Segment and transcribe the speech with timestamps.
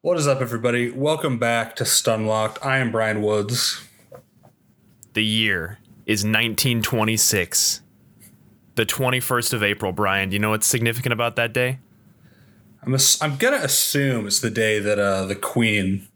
[0.00, 0.90] What is up, everybody?
[0.90, 2.58] Welcome back to Stunlocked.
[2.64, 3.86] I am Brian Woods.
[5.12, 7.82] The year is 1926.
[8.74, 10.30] The 21st of April, Brian.
[10.30, 11.78] Do you know what's significant about that day?
[12.82, 16.08] I'm, ass- I'm gonna assume it's the day that uh, the Queen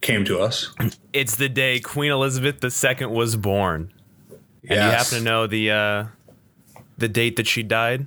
[0.00, 0.72] came to us.
[1.12, 3.92] It's the day Queen Elizabeth II was born.
[4.62, 6.04] And you happen to know the uh,
[6.96, 8.06] the date that she died?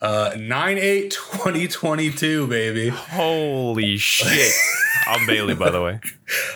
[0.00, 2.88] Uh, 9 8 2022, baby.
[2.88, 4.52] Holy shit.
[5.08, 6.00] I'm Bailey, by the way.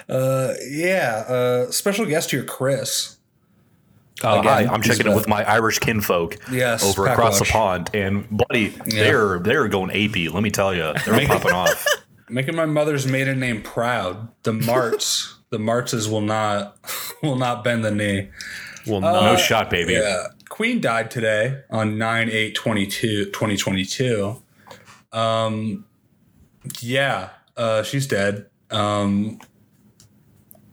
[0.09, 3.17] Uh, yeah, uh, special guest here, Chris.
[4.23, 7.49] Uh, Again, hi, I'm checking in with my Irish kinfolk Yes, over pack across watch.
[7.49, 9.05] the pond, and buddy, Yeah.
[9.05, 10.29] they're they're going AP.
[10.35, 11.87] Let me tell you, they're popping off.
[12.29, 14.29] Making my mother's maiden name proud.
[14.43, 16.77] The Marts, the Martses will not
[17.23, 18.29] will not bend the knee.
[18.87, 19.33] Well, Uh, no.
[19.33, 19.95] No shot, baby.
[19.95, 20.27] Yeah.
[20.51, 24.43] Queen died today on 9 8 22, 2022.
[25.13, 25.87] Um,
[26.81, 28.47] yeah, uh, she's dead.
[28.71, 29.39] Um,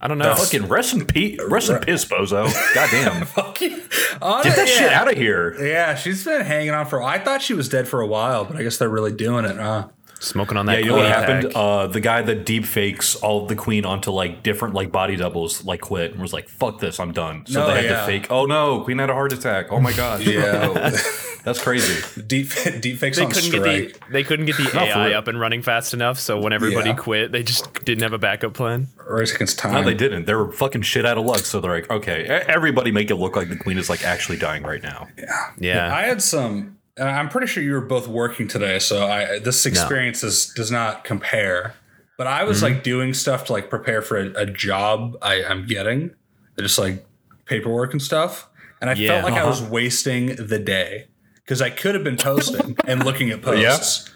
[0.00, 0.34] I don't know.
[0.34, 2.52] Fucking rest in peace, rest in piss, bozo.
[2.74, 3.82] Goddamn, fuck you.
[4.20, 4.74] Oh, get that yeah.
[4.74, 5.56] shit out of here.
[5.64, 7.02] Yeah, she's been hanging on for.
[7.02, 9.56] I thought she was dead for a while, but I guess they're really doing it,
[9.56, 9.88] huh?
[10.20, 10.72] Smoking on that.
[10.72, 11.52] Yeah, that you know what happened?
[11.54, 15.64] Uh, the guy that deep fakes all the queen onto like different like body doubles,
[15.64, 18.00] like quit and was like, "Fuck this, I'm done." So No, they had yeah.
[18.00, 18.26] to fake.
[18.30, 19.66] Oh no, queen had a heart attack.
[19.70, 20.20] Oh my god.
[20.22, 20.68] Yeah,
[21.44, 22.02] that's crazy.
[22.26, 22.48] deep
[22.80, 23.62] deep fakes they on couldn't strike.
[23.64, 26.90] get the they couldn't get the AI up and running fast enough, so when everybody
[26.90, 26.96] Yeah.
[26.96, 28.88] quit, they just didn't have a backup plan.
[29.08, 29.72] Race against time.
[29.74, 30.26] No, they didn't.
[30.26, 31.40] They were fucking shit out of luck.
[31.40, 34.64] So they're like, okay, everybody make it look like the queen is like actually dying
[34.64, 35.06] right now.
[35.16, 35.50] Yeah.
[35.58, 35.94] Yeah.
[35.96, 36.77] I had some.
[37.00, 41.04] I'm pretty sure you were both working today, so I this experience is, does not
[41.04, 41.74] compare.
[42.16, 42.74] But I was Mm-hmm.
[42.74, 46.10] like doing stuff to like prepare for a, a job I, I'm getting,
[46.58, 47.06] just like
[47.44, 48.48] paperwork and stuff,
[48.80, 49.08] and I Yeah.
[49.20, 49.50] felt like I Uh-huh.
[49.50, 51.06] was wasting the day
[51.44, 54.10] because I could have been posting and looking at posts.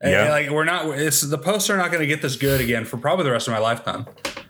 [0.00, 0.30] And, Yeah.
[0.30, 0.86] like we're not.
[0.98, 3.48] It's the posts are not going to get this good again for probably the rest
[3.48, 4.06] of my lifetime.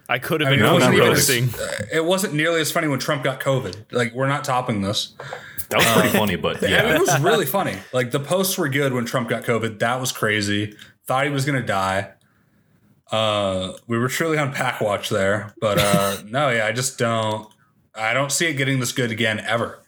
[0.08, 1.18] I could have I mean, been it wasn't, even really.
[1.18, 3.92] as, uh, it wasn't nearly as funny when Trump got COVID.
[3.92, 5.14] Like we're not topping this.
[5.68, 6.94] That was pretty funny, but I mean, yeah.
[6.94, 7.76] it was really funny.
[7.92, 9.80] Like the posts were good when Trump got COVID.
[9.80, 10.74] That was crazy.
[11.06, 12.12] Thought he was gonna die.
[13.10, 17.52] Uh, we were truly on pack watch there, but uh, no, yeah, I just don't.
[17.94, 19.82] I don't see it getting this good again ever.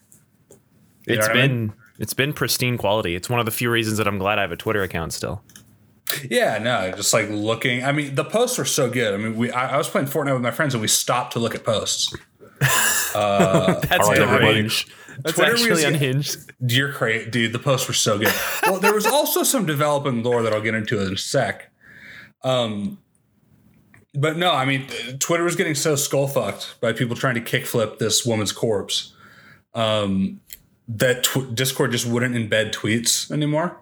[1.07, 3.15] You It's know what I been it's been pristine quality.
[3.15, 5.43] It's one of the few reasons that I'm glad I have a Twitter account still.
[6.31, 7.85] Yeah, no, just like looking.
[7.85, 9.15] I mean, the posts were so good.
[9.15, 9.51] I mean, we.
[9.51, 12.15] I, I was playing Fortnite with my friends, and we stopped to look at posts.
[12.61, 14.63] That's right, everybody.
[14.63, 16.53] That's Twitter actually was- unhinged.
[16.67, 17.53] You're crazy, dude.
[17.53, 18.33] The posts were so good.
[18.65, 21.71] Well, there was also some developing lore that I'll get into in a sec.
[22.43, 22.99] Um,
[24.15, 24.87] but no, I mean,
[25.19, 29.15] Twitter was getting so skull fucked by people trying to kickflip this woman's corpse
[29.75, 30.41] um,
[30.89, 33.79] that tw- Discord just wouldn't embed tweets anymore.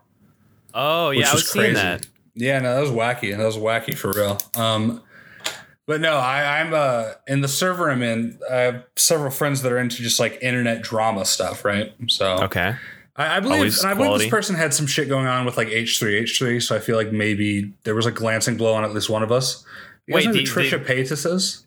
[0.75, 1.75] Oh yeah, I was was seeing crazy.
[1.81, 2.07] that.
[2.41, 3.37] Yeah, no, that was wacky.
[3.37, 4.39] That was wacky for real.
[4.57, 5.03] Um,
[5.87, 8.39] but no, I, I'm uh, in the server I'm in.
[8.51, 11.93] I have several friends that are into just like internet drama stuff, right?
[12.09, 12.75] So Okay.
[13.17, 15.57] I, I believe, Always and I believe this person had some shit going on with
[15.57, 16.63] like H3, H3.
[16.63, 19.33] So I feel like maybe there was a glancing blow on at least one of
[19.33, 19.65] us.
[20.07, 21.67] You guys Wait, know who the- Trisha Paytas is?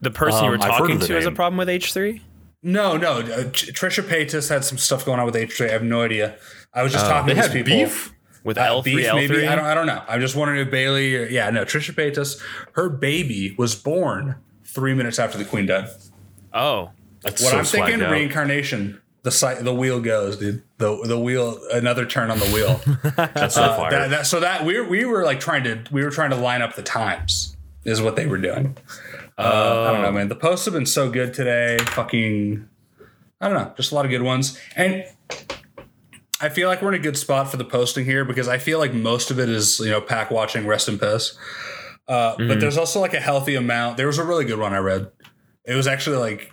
[0.00, 1.68] The person you were Um, I've heard talking of the to has a problem with
[1.68, 2.20] H3?
[2.62, 3.18] No, no.
[3.20, 5.68] Uh, Trisha Paytas had some stuff going on with H3.
[5.68, 6.36] I have no idea.
[6.74, 7.78] I was just talking They to these had people.
[7.84, 8.12] beef.
[8.44, 9.14] With Uh, L3, beef, L3?
[9.14, 9.46] maybe.
[9.48, 10.02] I don't, I don't know.
[10.06, 11.16] I'm just wondering if Bailey.
[11.16, 11.64] Or, yeah, no.
[11.64, 12.40] Trisha Paytas,
[12.72, 15.88] her baby was born three minutes after the queen died.
[16.52, 16.90] oh.
[17.22, 18.10] That's What so I'm thinking, out.
[18.12, 19.00] reincarnation.
[19.22, 20.62] The site, the wheel goes, dude.
[20.76, 22.78] The the wheel, another turn on the wheel.
[23.16, 23.90] That's so Uh, fire.
[23.90, 26.36] that, that, so that we were, we were like trying to we were trying to
[26.36, 28.76] line up the times is what they were doing.
[29.38, 30.28] Uh, I don't know, man.
[30.28, 31.78] The posts have been so good today.
[31.92, 32.68] Fucking,
[33.40, 34.58] I don't know, just a lot of good ones.
[34.76, 35.06] And
[36.44, 38.78] I feel like we're in a good spot for the posting here because I feel
[38.78, 41.36] like most of it is you know pack watching, rest in piss.
[42.06, 43.96] Uh, But there's also like a healthy amount.
[43.96, 45.10] There was a really good one I read.
[45.64, 46.52] It was actually like.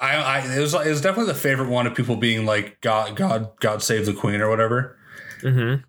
[0.00, 3.16] I, I it was it was definitely the favorite one of people being like God
[3.16, 4.97] God God save the Queen or whatever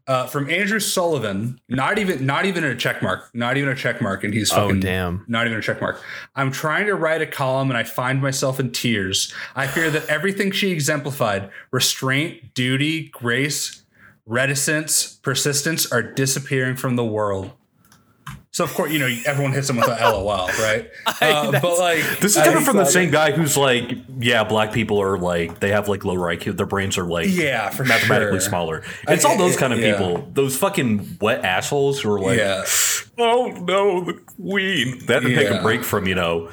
[0.08, 1.60] uh, from Andrew Sullivan.
[1.70, 3.30] Not even not even a check mark.
[3.34, 5.25] Not even a check mark, and he's fucking Oh, damn.
[5.28, 6.01] Not even a check mark.
[6.36, 9.34] I'm trying to write a column and I find myself in tears.
[9.56, 13.84] I fear that everything she exemplified restraint, duty, grace,
[14.25, 17.52] reticence, persistence are disappearing from the world.
[18.59, 20.89] So of course, you know, everyone hits him with a LOL, right?
[21.21, 23.89] Uh, but like, This is I coming from the thought- same guy who's like,
[24.19, 26.57] yeah, black people are like they have like lower IQ.
[26.57, 28.50] Their brains are like Yeah, for mathematically sure.
[28.50, 28.83] smaller.
[29.07, 29.94] It's all those kind of yeah.
[29.97, 30.27] people.
[30.33, 32.65] Those fucking wet assholes who are like, Yeah,
[33.17, 35.06] oh no, the queen.
[35.06, 36.50] They have to take a break from you know,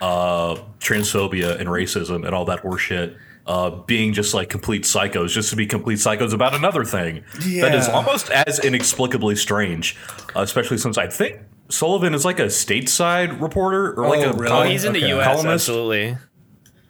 [0.00, 3.16] uh, transphobia and racism and all that horseshit.
[3.48, 7.24] uh, being just like complete psychos, just to be complete psychos about another thing
[7.62, 9.96] that is almost as inexplicably strange,
[10.36, 14.32] uh, especially since I think Sullivan is like a stateside reporter or like Oh, a
[14.34, 14.52] really?
[14.52, 15.08] Oh, he's in the Okay.
[15.08, 15.26] U.S.
[15.26, 15.68] Columnist?
[15.68, 16.16] Absolutely.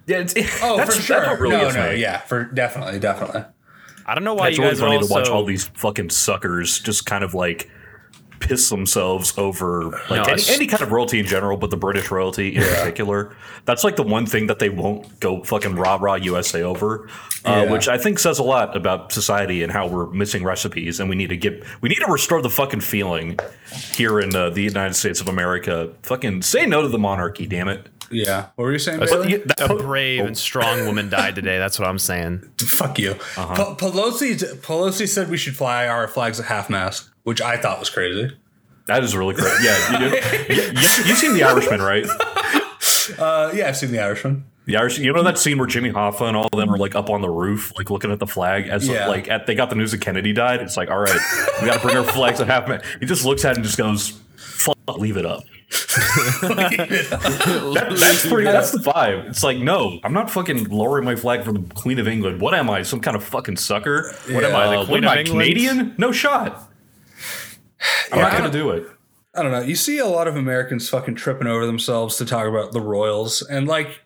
[0.07, 1.21] yeah, it's, Oh, that's, for sure.
[1.21, 2.01] That's really no, gets no, me.
[2.01, 3.45] yeah, for definitely, definitely.
[4.07, 6.11] I don't know why It's you really guys funny are to watch all these fucking
[6.11, 7.71] suckers just kind of like
[8.41, 12.11] piss themselves over like No, any, any kind of royalty in general, but the British
[12.11, 13.35] royalty in particular.
[13.65, 17.09] That's like the one thing that they won't go fucking rah rah USA over,
[17.45, 17.73] uh, Yeah.
[17.73, 21.17] which I think says a lot about society and how we're missing recipes, and we
[21.17, 23.39] need to get we need to restore the fucking feeling
[23.93, 25.91] here in uh, the United States of America.
[26.03, 27.89] Fucking say no to the monarchy, damn it.
[28.11, 28.47] Yeah.
[28.55, 29.01] What were you saying?
[29.01, 29.37] But Bailey?
[29.37, 31.59] that- a brave and strong woman died today.
[31.59, 32.49] That's what I'm saying.
[32.59, 33.11] Fuck you.
[33.37, 33.75] Uh-huh.
[33.75, 37.79] Pe- Pelosi Pelosi said we should fly our flags at half mast, which I thought
[37.79, 38.35] was crazy.
[38.87, 39.65] that is really crazy.
[39.65, 40.13] Yeah, you, you,
[40.57, 42.07] you, you've seen The Irishman, right?
[43.19, 44.45] Uh, yeah, I've seen The Irishman.
[44.67, 46.95] The Irish, you know that scene where Jimmy Hoffa and all of them are like
[46.95, 49.09] up on the roof, like looking at the flag as Yeah.
[49.09, 50.61] like at, they got the news that Kennedy died.
[50.61, 51.19] It's like, all right,
[51.63, 52.69] we got to bring our flags at half.
[52.69, 55.43] Man, he just looks at it and just goes, "Fuck, leave it up."
[56.49, 58.45] That- that's pretty.
[58.45, 59.29] That's the vibe.
[59.31, 62.41] It's like, no, I'm not fucking lowering my flag for the Queen of England.
[62.41, 62.83] What am I?
[62.83, 64.13] Some kind of fucking sucker?
[64.31, 64.67] What am I?
[64.69, 65.21] the Uh, Queen what am of I?
[65.21, 65.41] England?
[65.49, 65.95] Canadian?
[65.99, 66.71] No shot.
[68.13, 68.87] I'm not gonna do it.
[69.35, 69.61] I don't know.
[69.61, 73.43] You see a lot of Americans fucking tripping over themselves to talk about the Royals,
[73.43, 74.01] and like,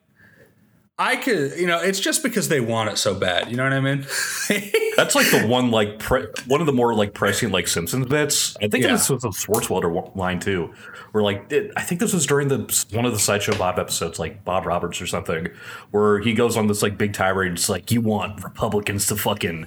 [0.99, 3.51] I could, you know, it's just because they want it so bad.
[3.51, 4.01] You know what I mean?
[4.97, 8.57] That's like the one like pre- one of the more like pressing like Simpsons bits.
[8.63, 8.93] I think Yeah.
[8.93, 10.75] this was a Swartzwelder line too,
[11.13, 14.19] where like it, I think this was during the one of the sideshow Bob episodes,
[14.19, 15.49] like Bob Roberts or something,
[15.93, 17.53] where he goes on this like big tirade.
[17.53, 19.67] It's like you want Republicans to fucking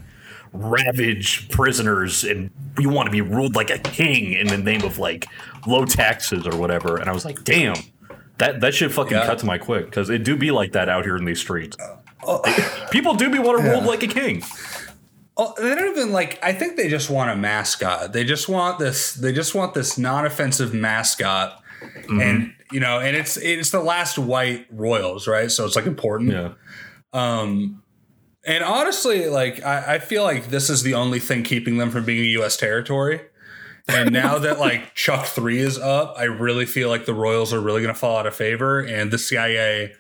[0.56, 2.50] ravage prisoners and
[2.80, 5.26] you want to be ruled like a king in the name of like
[5.68, 6.98] low taxes or whatever.
[6.98, 7.76] And I was like, damn.
[8.38, 9.26] That, that shit fucking Yeah.
[9.26, 11.78] cut to my quick because it do be like that out here in these streets.
[12.92, 14.44] People do be want to rule like a king.
[15.38, 16.40] Oh, they don't even like.
[16.44, 18.14] I think they just want a mascot.
[18.14, 19.14] They just want this.
[19.14, 22.22] They just want this non-offensive mascot, Mm-hmm.
[22.22, 25.52] and you know, and it's it's the last white Royals, right?
[25.52, 26.32] So it's like important.
[26.32, 26.54] Yeah.
[28.46, 32.06] And honestly, like I, I feel like this is the only thing keeping them from
[32.06, 32.58] being a U.S.
[32.58, 33.22] territory.
[33.88, 37.60] And now that like Chuck Three is up, I really feel like the Royals are
[37.60, 39.94] really going to fall out of favor, and the CIA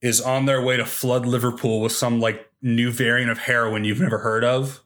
[0.00, 4.00] is on their way to flood Liverpool with some like new variant of heroin you've
[4.00, 4.80] never heard of,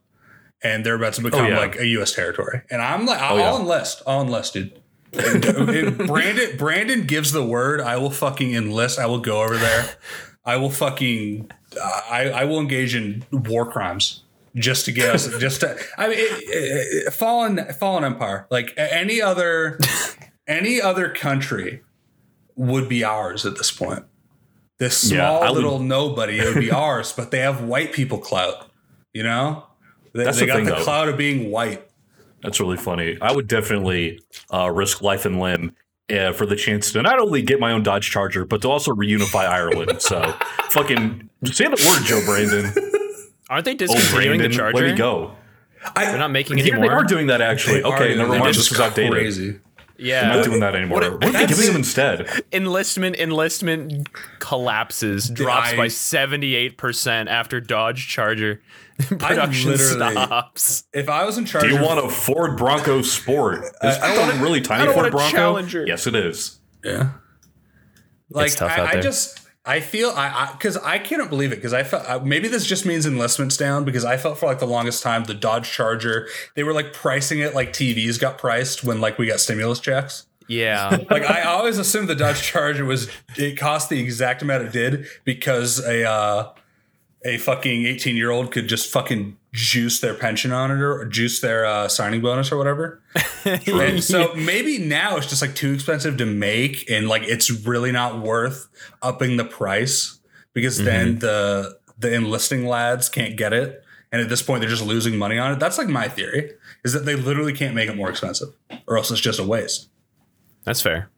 [0.61, 1.59] and they're about to oh, become yeah.
[1.59, 2.13] like a U.S.
[2.13, 2.61] territory.
[2.69, 3.49] And I'm like, I'll, yeah.
[3.49, 4.01] I'll enlist.
[4.05, 4.81] I'll enlist, dude.
[5.11, 8.99] Brandon Brandon gives the word, I will fucking enlist.
[8.99, 9.95] I will go over there.
[10.45, 11.49] I will fucking
[11.81, 14.23] I I will engage in war crimes
[14.55, 18.73] just to get us just to I mean it, it, it- fallen fallen empire like
[18.77, 19.79] any other
[20.47, 21.81] any other country
[22.55, 24.05] would be ours at this point.
[24.77, 28.17] This Yeah, small would- little nobody it would be ours, but they have white people
[28.19, 28.69] clout.
[29.13, 29.65] You know,
[30.13, 30.83] they, That's they the got thing, the though.
[30.83, 31.87] clout of being white.
[32.43, 33.17] That's really funny.
[33.21, 34.19] I would definitely
[34.53, 35.73] uh, risk life and limb
[36.11, 38.91] uh, for the chance to not only get my own Dodge Charger, but to also
[38.93, 39.93] reunify Ireland.
[40.01, 40.21] So,
[40.69, 42.71] fucking say the word, Joe Brandon.
[43.49, 44.73] Aren't they Oh, discontinuing Brandon, the Charger?
[44.75, 45.35] where you go?
[45.95, 46.91] They're not making Yeah, they anymore.
[46.91, 47.81] are doing that actually.
[47.81, 48.45] They okay, doing never mind.
[48.45, 49.11] This just was outdated.
[49.11, 49.59] Crazy.
[49.97, 50.99] Yeah, They're not doing that anymore.
[50.99, 52.27] What, are they that's- giving them instead?
[52.51, 54.09] enlistment enlistment
[54.39, 58.61] collapses, drops I- by seventy eight percent after Dodge Charger
[58.99, 60.83] production literally- stops.
[60.93, 63.63] If I was in charge, Do you want a Ford Bronco Sport?
[63.63, 65.37] Is I don't that want a really tiny don't Ford want a Bronco?
[65.37, 65.85] Challenger.
[65.87, 66.59] Yes, it is.
[66.83, 67.11] Yeah.
[68.29, 71.73] Like tough I, out I just I feel I because I, cannot believe it because
[71.73, 74.67] I felt uh, maybe this just means enlistments down because I felt for like the
[74.67, 79.01] longest time the Dodge Charger they were like pricing it like TVs got priced when
[79.01, 80.27] like we got stimulus checks.
[80.47, 84.71] Yeah, Like I always assumed the Dodge Charger was it cost the exact amount it
[84.71, 86.51] did because a uh,
[87.25, 91.39] a fucking eighteen year old could just fucking juice their pension on it or juice
[91.39, 93.01] their uh, signing bonus or whatever.
[93.45, 97.91] And so maybe now it's just like too expensive to make and like it's really
[97.91, 98.67] not worth
[99.03, 100.19] upping the price
[100.53, 103.83] because then the the enlisting lads can't get it.
[104.11, 105.59] And at this point they're just losing money on it.
[105.59, 106.53] That's like my theory.
[106.83, 108.49] Is that they literally can't make it more expensive.
[108.87, 109.89] Or else it's just a waste.
[110.63, 111.09] that's fair.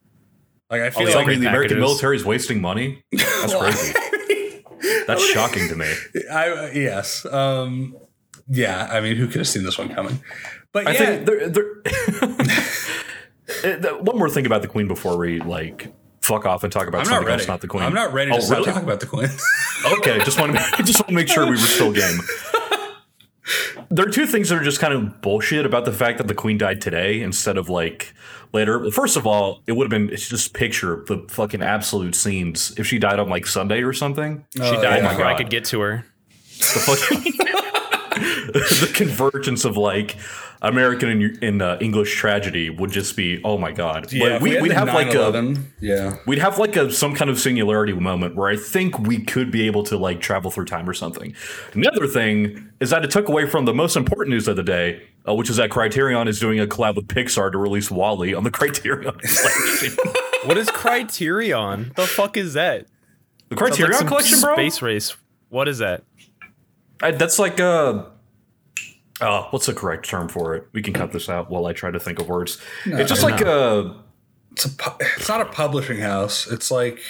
[0.70, 3.02] Like I feel like like the American military is wasting money?
[3.10, 3.94] That's crazy.
[5.06, 5.90] That's shocking to me.
[6.30, 7.24] I yes.
[7.24, 7.96] Um
[8.48, 10.22] yeah, I mean who could have seen this one coming?
[10.72, 11.64] But I yeah, think there, there
[13.64, 15.90] Uh, th- one more thing about the Queen before we like
[16.20, 17.40] fuck off and talk about I'm not something ready.
[17.40, 17.82] else, not the Queen.
[17.82, 18.66] I'm not ready to Oh, stop really?
[18.72, 19.28] talking about the Queen.
[19.98, 22.18] Okay, just want to just want to make sure we were still game.
[23.90, 26.34] there are two things that are just kind of bullshit about the fact that the
[26.34, 28.12] queen died today instead of like
[28.52, 28.90] later.
[28.90, 32.86] First of all, it would have been it's just picture the fucking absolute scenes if
[32.86, 34.44] she died on like Sunday or something.
[34.54, 35.08] She Oh, died yeah.
[35.10, 36.04] before I could get to her.
[36.58, 37.32] The fucking
[38.18, 40.16] the convergence of like
[40.60, 44.12] American and, and uh, English tragedy would just be oh my god.
[44.12, 46.16] Yeah, But if we, had would the have like a yeah.
[46.26, 49.66] We'd have like a some kind of singularity moment where I think we could be
[49.66, 51.34] able to like travel through time or something.
[51.72, 54.56] And the other thing is that it took away from the most important news of
[54.56, 57.90] the day, uh, which is that Criterion is doing a collab with Pixar to release
[57.90, 59.96] WALL-E on the Criterion collection.
[60.44, 61.92] What is Criterion?
[61.96, 62.86] the fuck is that?
[63.48, 64.54] the Sounds like Criterion some collection, bro.
[64.54, 65.16] Space race.
[65.48, 66.04] What is that?
[67.02, 68.04] I, that's like uh
[69.20, 70.68] uh, what's the correct term for it?
[70.72, 72.58] We can cut this out while I try to think of words.
[72.86, 73.92] it's just like uh
[74.52, 76.46] It's a pu- it's not a publishing house.
[76.50, 77.00] It's like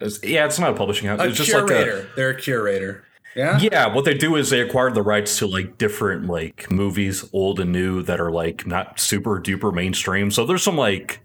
[0.00, 1.20] it's- yeah, it's not a publishing house.
[1.20, 2.08] a it's just like a curator.
[2.16, 3.04] They're a curator.
[3.34, 3.58] Yeah.
[3.58, 7.60] Yeah, what they do is they acquire the rights to like different like movies, old
[7.60, 10.30] and new, that are like not super duper mainstream.
[10.30, 11.20] So there's some like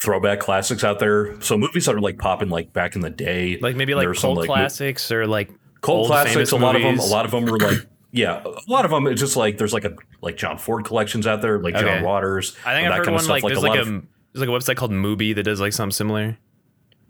[0.00, 1.38] throwback classics out there.
[1.42, 4.20] So movies that are like popping like back in the day, Like maybe like There's
[4.20, 6.52] some, cult like, mo- classics or like cult old classics.
[6.52, 9.06] A lot of them, a lot of them are like yeah, a lot of them.
[9.06, 11.84] It's just like there's like a like John Ford collections out there, like Okay.
[11.84, 12.56] John Waters.
[12.64, 13.30] I think I've that heard kind of one stuff.
[13.30, 15.72] like, there's a like a of- there's like a website called Mubi that does like
[15.72, 16.38] something similar.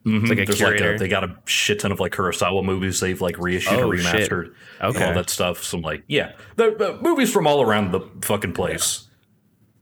[0.07, 0.29] Mhm.
[0.29, 0.97] like a There's curator.
[0.97, 4.31] they got a shit ton of like Kurosawa movies they've like reissued Oh, or shit.
[4.31, 4.53] remastered.
[4.81, 4.97] Okay.
[4.99, 5.63] And all that stuff.
[5.65, 9.08] Some like yeah, the, the movies from all around the fucking place.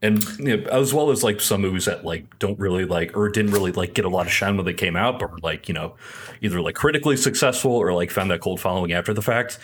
[0.03, 3.29] And you know, as well as like some movies that like don't really like or
[3.31, 5.69] didn't really like get a lot of shine when they came out, but were like
[5.69, 5.95] you know
[6.43, 9.59] either like critically successful or like found that cold following after the fact.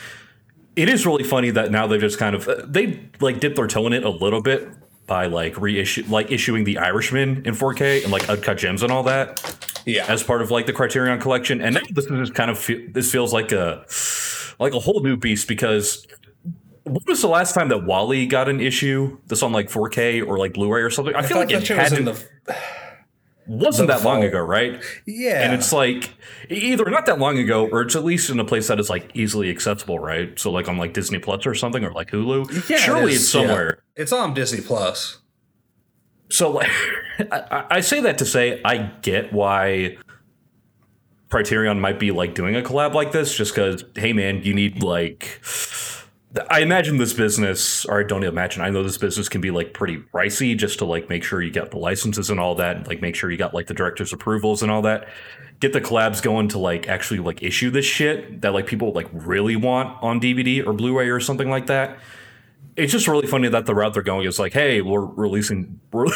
[0.75, 3.67] It is really funny that now they've just kind of uh, they like dipped their
[3.67, 4.69] toe in it a little bit
[5.07, 9.03] by like reissue like issuing the Irishman in 4K and like uncut gems and all
[9.03, 10.07] that Yeah.
[10.09, 11.61] as part of like the Criterion collection.
[11.61, 13.85] And now this is just kind of fe- this feels like a
[14.59, 16.07] like a whole new beast because
[16.85, 20.39] when was the last time that WALL-E got an issue that's on like 4K or
[20.39, 21.15] like Blu-ray or something?
[21.15, 22.27] I, I feel like it was had in to, the
[23.47, 24.83] wasn't that long ago, right?
[25.07, 25.43] yeah.
[25.45, 26.11] And it's like
[26.49, 29.11] either not that long ago or it's at least in a place that is like
[29.15, 30.39] easily accessible, right?
[30.39, 32.69] So like on like Disney Plus or something or like Hulu.
[32.69, 33.83] Yeah, Surely is, it's somewhere.
[33.97, 34.03] yeah.
[34.03, 35.19] It's on Disney Plus.
[36.31, 36.71] So like,
[37.31, 39.99] I, I- I say that to say I get why
[41.31, 44.83] Criterion might be like doing a collab like this, just because hey man, you need
[44.83, 45.41] like.
[46.51, 48.63] I imagine this business, or I don't imagine.
[48.63, 51.51] I know this business can be like pretty pricey, just to like make sure you
[51.51, 54.13] get the licenses and all that, and like make sure you got like the director's
[54.13, 55.09] approvals and all that.
[55.61, 59.09] Get the collabs going to like actually like issue this shit that like people like
[59.13, 61.99] really want on DVD or Blu-ray or something like that
[62.77, 66.07] it's just really funny that the route they're going is like, hey, we're releasing we're,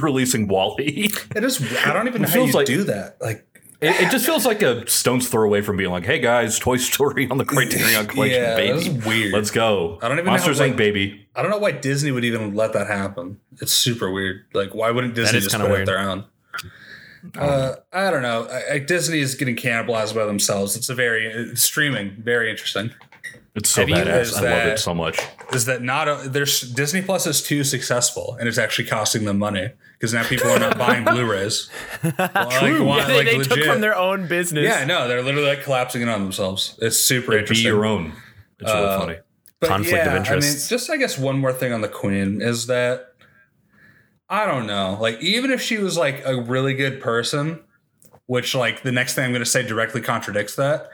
[0.00, 1.10] releasing WALL-E.
[1.36, 1.60] It is.
[1.84, 3.20] I don't even know how you like- do that.
[3.20, 3.46] Like,
[3.80, 6.76] It, it just feels like a stone's throw away from being like, hey guys, Toy
[6.76, 8.88] Story on the Criterion Collection, Yeah, baby.
[8.88, 9.32] that's weird.
[9.32, 9.98] Let's go.
[10.02, 10.68] I don't even know Monsters how, Inc.
[10.70, 11.26] like- baby.
[11.34, 13.40] I don't know why Disney would even let that happen.
[13.62, 14.44] It's super weird.
[14.52, 15.80] Like, why wouldn't Disney just put weird.
[15.82, 16.24] out their own?
[17.36, 18.46] Uh, I don't know.
[18.50, 20.74] I, I, Disney is getting cannibalized by themselves.
[20.76, 22.90] It's a very it's streaming, very interesting.
[23.54, 24.36] It's so Have badass.
[24.36, 25.18] I love it so much.
[25.52, 29.38] Is that not a, there's Disney Plus is too successful and it's actually costing them
[29.38, 31.68] money because now people are not buying Blu-rays.
[32.02, 34.64] Like, why- Yeah, they, like, they took from their own business.
[34.64, 36.78] Yeah, no, they're literally like collapsing it on themselves.
[36.80, 37.66] It's super Be interesting.
[37.66, 38.12] your own.
[38.60, 39.16] It's really Uh, funny.
[39.58, 40.70] But conflict of yeah, interests.
[40.70, 43.08] I mean, just I guess one more thing on the Queen is that
[44.28, 44.96] I don't know.
[45.00, 47.60] Like, even if she was like a really good person,
[48.26, 50.88] which like the next thing I'm going to say directly contradicts that.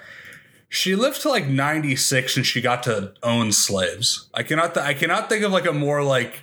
[0.68, 4.28] She lived to like 96 and she got to own slaves.
[4.34, 6.40] I cannot th- I cannot think of like a more like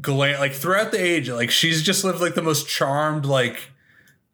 [0.00, 3.70] gla- like throughout the age like she's just lived like the most charmed like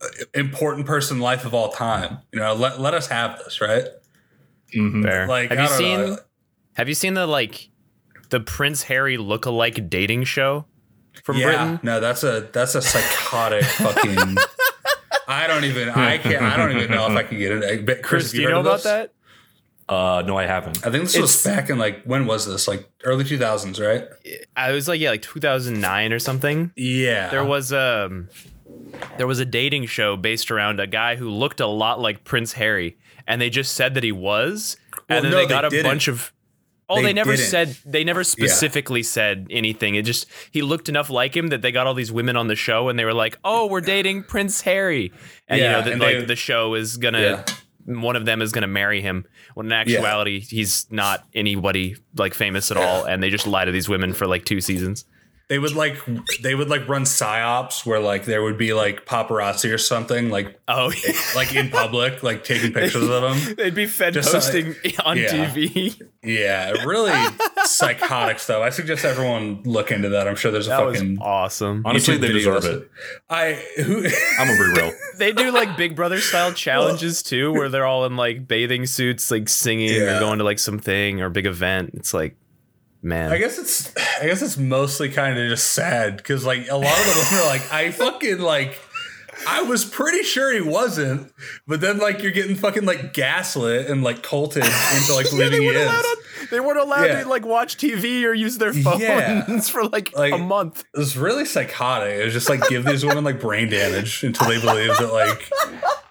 [0.01, 2.19] uh, important person life of all time.
[2.33, 3.85] You know, let let us have this, right?
[4.75, 5.03] Mhm.
[5.03, 5.27] Fair.
[5.29, 6.19] Like have I you don't seen know.
[6.75, 7.69] have you seen the like
[8.31, 10.65] the Prince Harry look-alike dating show
[11.23, 11.81] from yeah, Britain?
[11.83, 14.37] No, that's a that's a psychotic fucking.
[15.33, 15.89] I don't even.
[15.91, 16.43] I can't.
[16.43, 17.65] I don't even know if I can get it.
[17.65, 18.85] I bet- Chris, Chris, have do you know about this?
[18.85, 19.13] that?
[19.89, 20.79] Uh, no, I haven't.
[20.87, 22.69] I think this was back in like when was this?
[22.69, 24.07] Like early two thousands, right?
[24.57, 26.73] I was like, yeah, like 2009 or something.
[26.77, 27.29] Yeah.
[27.29, 28.29] There was um
[29.19, 32.53] there was a dating show based around a guy who looked a lot like Prince
[32.55, 32.97] Harry,
[33.27, 34.77] and they just said that he was,
[35.09, 35.85] Well, and then no, they they got a didn't.
[35.91, 36.33] bunch of.
[36.93, 37.49] Oh, They they, never didn't.
[37.51, 37.77] said.
[37.85, 39.95] They never specifically said anything.
[39.95, 42.57] It just he looked enough like him that they got all these women on the
[42.57, 45.13] show, and they were like, "Oh, we're dating Prince Harry,"
[45.49, 47.21] and Yeah, you know that like they- the show is gonna.
[47.21, 47.45] Yeah.
[47.85, 49.25] One of them is going to marry him.
[49.55, 53.73] When in actuality, he's not anybody like famous at all, and they just lie to
[53.73, 55.05] these women for like two seasons.
[55.49, 55.97] They would like
[56.43, 60.59] they would like run psyops where like there would be like paparazzi or something like
[60.69, 60.91] Oh,
[61.37, 63.55] like in public like taking pictures of them.
[63.57, 65.29] they'd be fed Just, uh, posting on yeah.
[65.51, 66.01] TV.
[66.23, 67.13] Yeah, really
[67.65, 68.63] psychotic stuff.
[68.63, 70.27] I suggest everyone look into that.
[70.29, 71.83] I'm sure there's a That was fucking awesome.
[71.85, 72.91] Honestly, YouTube they deserve it.
[73.29, 74.07] I who
[74.39, 74.93] I'm gonna be real.
[75.19, 79.31] They do like Big Brother style challenges too, where they're all in like bathing suits,
[79.31, 80.17] like singing Yeah.
[80.17, 81.91] or going to like something or big event.
[81.95, 82.37] It's like,
[83.03, 86.77] man, I guess it's I guess it's mostly kind of just sad because like a
[86.77, 88.79] lot of the women are like I fucking like
[89.49, 91.33] I was pretty sure he wasn't,
[91.67, 95.63] but then like you're getting fucking like gaslit and like culted into like Yeah, believing
[95.63, 95.89] he weren't is.
[95.89, 96.05] allowed.
[96.51, 97.23] They weren't allowed Yeah.
[97.25, 99.61] to like watch TV or use their phones Yeah.
[99.63, 100.85] for like, Like- a month.
[100.95, 102.15] It was really psychotic.
[102.21, 105.51] It was just like give these women like brain damage until they believe that like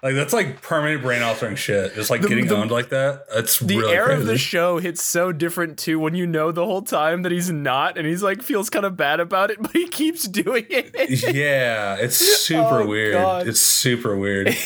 [0.02, 1.94] like that's like permanent brain altering shit.
[1.94, 3.26] Just like getting the- owned like that.
[3.32, 6.50] That's really The really air of the show hits so different too when you know
[6.50, 9.58] the whole time that he's not, and he's like feels kind of bad about it,
[9.62, 11.34] but he keeps doing it.
[11.34, 13.12] Yeah, it's super Oh, weird.
[13.14, 13.46] God.
[13.46, 14.48] It's super weird.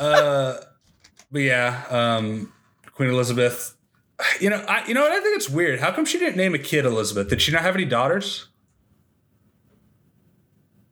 [0.00, 0.54] uh,
[1.30, 2.52] but yeah, um,
[2.94, 3.76] Queen Elizabeth.
[4.40, 5.78] You know, I you know what I think it's weird.
[5.78, 7.28] How come she didn't name a kid Elizabeth?
[7.28, 8.48] Did she not have any daughters?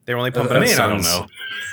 [0.04, 1.26] They're only pumping I out Man, I don't know.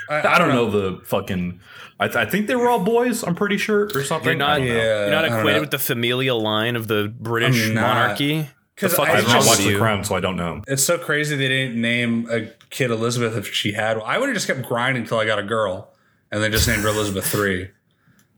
[0.08, 1.60] I don't know the fucking.
[2.00, 3.22] I, th- I think they were all boys.
[3.22, 4.26] I'm pretty sure, or something.
[4.28, 4.64] You're not, I.
[4.64, 8.48] Yeah, you're not acquainted with the familial line of the British I'm monarchy.
[8.74, 9.76] Because fuck I is I've not just- watched The?
[9.78, 10.62] Crown, so I don't know.
[10.66, 13.98] It's so crazy they didn't name a kid Elizabeth if she had.
[13.98, 15.94] I would have just kept grinding until I got a girl,
[16.32, 17.70] and then just named her Elizabeth three.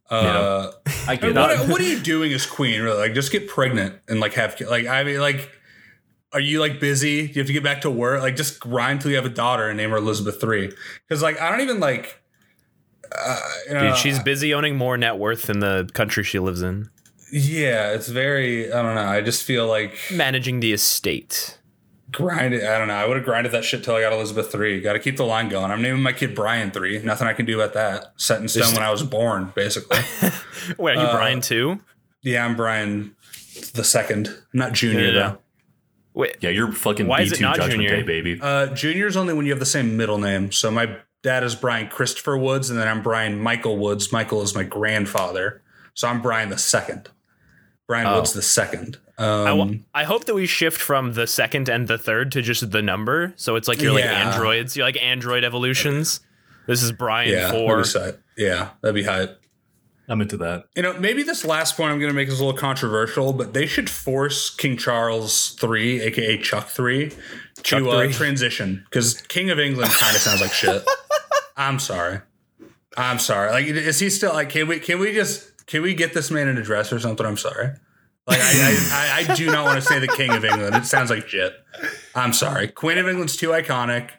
[0.08, 0.70] Uh,
[1.08, 1.68] I get what, it.
[1.68, 2.80] what are you doing as queen?
[2.80, 5.50] Really, like just get pregnant and like have like I mean like,
[6.37, 7.28] are you like busy?
[7.28, 8.21] Do you have to get back to work?
[8.21, 10.71] Like just grind till you have a daughter and name her Elizabeth three.
[11.09, 12.23] Because like I don't even like.
[13.11, 16.61] Uh, you know, Dude, she's busy owning more net worth than the country she lives
[16.61, 16.90] in,
[17.33, 17.93] yeah.
[17.93, 18.71] It's very.
[18.71, 19.07] I don't know.
[19.07, 21.59] I just feel like managing the estate.
[22.12, 22.64] grinded.
[22.64, 22.95] I don't know.
[22.95, 24.83] I would have grinded that shit till I got Elizabeth three.
[24.83, 25.71] Got to keep the line going.
[25.71, 26.99] I'm naming my kid Brian three.
[26.99, 28.12] Nothing I can do about that.
[28.21, 30.00] Set in stone when I was born, basically.
[30.78, 31.81] Wait, are you Brian too?
[32.21, 33.16] yeah, I'm Brian
[33.73, 34.28] the second.
[34.28, 35.14] I'm not junior no.
[35.14, 35.38] though.
[36.16, 37.96] Wait, Yeah, you're fucking Why is it not Judgment Junior?
[37.96, 38.40] Day, baby.
[38.42, 40.50] Uh, junior's only when you have the same middle name.
[40.50, 44.11] So my dad is Brian Christopher Woods, and then I'm Brian Michael Woods.
[44.12, 45.62] Michael is my grandfather.
[45.92, 47.11] So I'm Brian the second.
[47.87, 48.16] Brian Oh.
[48.16, 48.99] Woods the second.
[49.18, 52.42] I, Um, wa- I hope that we shift from the second and the third to
[52.42, 53.32] just the number.
[53.37, 54.75] So it's like you're like androids.
[54.76, 56.20] You're like android evolutions.
[56.66, 57.85] This is Brian yeah, that'd four.
[58.37, 59.41] Yeah, that'd be hype.
[60.08, 60.64] I'm into that.
[60.76, 63.54] You know, maybe this last point I'm going to make is a little controversial, but
[63.54, 67.10] they should force King Charles III, aka Chuck III,
[67.62, 70.84] Chuck to uh, transition because King of England kind of sounds like shit.
[71.56, 72.21] I'm sorry.
[72.97, 73.50] I'm sorry.
[73.50, 74.50] Like, is he still like?
[74.50, 74.78] Can we?
[74.78, 75.66] Can we just?
[75.66, 77.26] Can we get this man in a dress or something?
[77.26, 77.71] I'm sorry.
[78.26, 80.75] Like, I, I, I, I do not want to say the King of England.
[80.76, 81.52] It sounds like shit.
[82.14, 82.69] I'm sorry.
[82.69, 84.10] Queen of England's too iconic.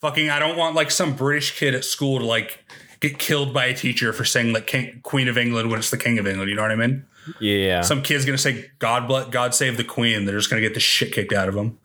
[0.00, 2.64] Fucking, I don't want like some British kid at school to like
[3.00, 5.98] get killed by a teacher for saying like King, Queen of England when it's the
[5.98, 6.50] King of England.
[6.50, 7.04] You know what I mean?
[7.40, 7.82] Yeah.
[7.82, 10.24] Some kid's gonna say God bless, God save the Queen.
[10.24, 11.78] They're just gonna get the shit kicked out of them.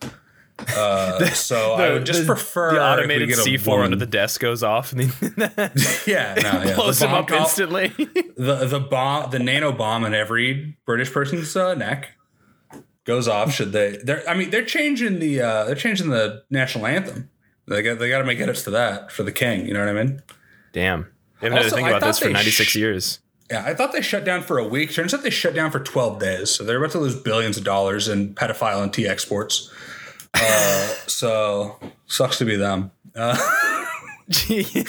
[0.58, 4.62] Uh, so I would just the, prefer the automated a C4 under the desk goes
[4.62, 5.10] off and then
[6.06, 6.74] yeah, no, yeah.
[6.74, 7.88] blows the him up instantly.
[8.36, 12.12] the the bomb, the nano bomb in every British person's uh, neck
[13.04, 13.52] goes off.
[13.52, 13.98] Should they?
[14.02, 17.30] They're, I mean, they're changing the uh, they're changing the national anthem.
[17.68, 19.66] They got they got to make edits to that for the king.
[19.66, 20.22] You know what I mean?
[20.76, 21.06] Damn.
[21.40, 23.20] They haven't had to Also, think about this for 96 sh- years.
[23.50, 24.92] Yeah, I thought they shut down for a week.
[24.92, 26.50] Turns out they shut down for 12 days.
[26.50, 29.72] So they're about to lose billions of dollars in pedophile and tea exports.
[30.34, 32.90] Uh, so sucks to be them.
[33.14, 33.36] Uh,
[34.50, 34.82] yeah.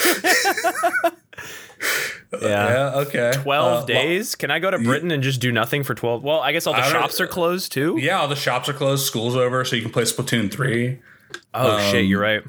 [2.42, 3.32] yeah, okay.
[3.34, 4.36] 12 Uh, well, days?
[4.36, 6.24] Can I go to Britain and just do nothing for 12?
[6.24, 7.98] Well, I guess all the shops are closed too.
[8.00, 9.06] yeah, all the shops are closed.
[9.06, 11.00] School's over, so you can play Splatoon 3.
[11.54, 12.42] Oh shit, you're right.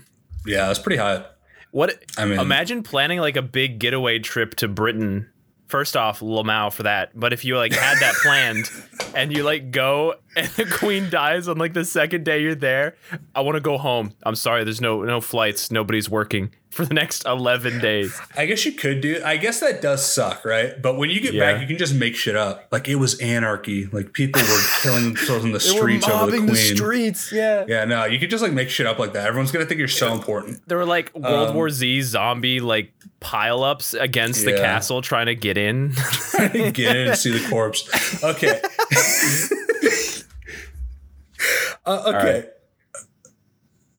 [0.47, 1.37] Yeah, that's pretty hot.
[1.71, 5.31] What I mean- imagine planning like a big getaway trip to Britain.
[5.67, 7.11] First off, Lamau for that.
[7.15, 8.71] But if you like had that planned
[9.15, 12.97] and you like go and the queen dies on like the second day you're there,
[13.35, 14.15] I want to go home.
[14.23, 18.19] I'm sorry, there's no no flights, nobody's working for the next 11 days.
[18.37, 19.21] I guess you could do.
[19.25, 20.81] I guess that does suck, right?
[20.81, 21.53] But when you get Yeah.
[21.53, 22.69] back, you can just make shit up.
[22.71, 23.87] Like it was anarchy.
[23.87, 26.55] Like people were killing themselves in the streets over the queen.
[26.55, 27.65] streets, yeah.
[27.67, 29.27] Yeah, no, you could just like make shit up like that.
[29.27, 30.67] Everyone's gonna think you're so important.
[30.69, 35.35] There were like World War Z zombie like pileups against the Um, castle trying to
[35.35, 35.93] get in.
[36.53, 37.89] Get in and see the corpse.
[38.23, 38.61] Okay.
[41.87, 42.45] uh, okay.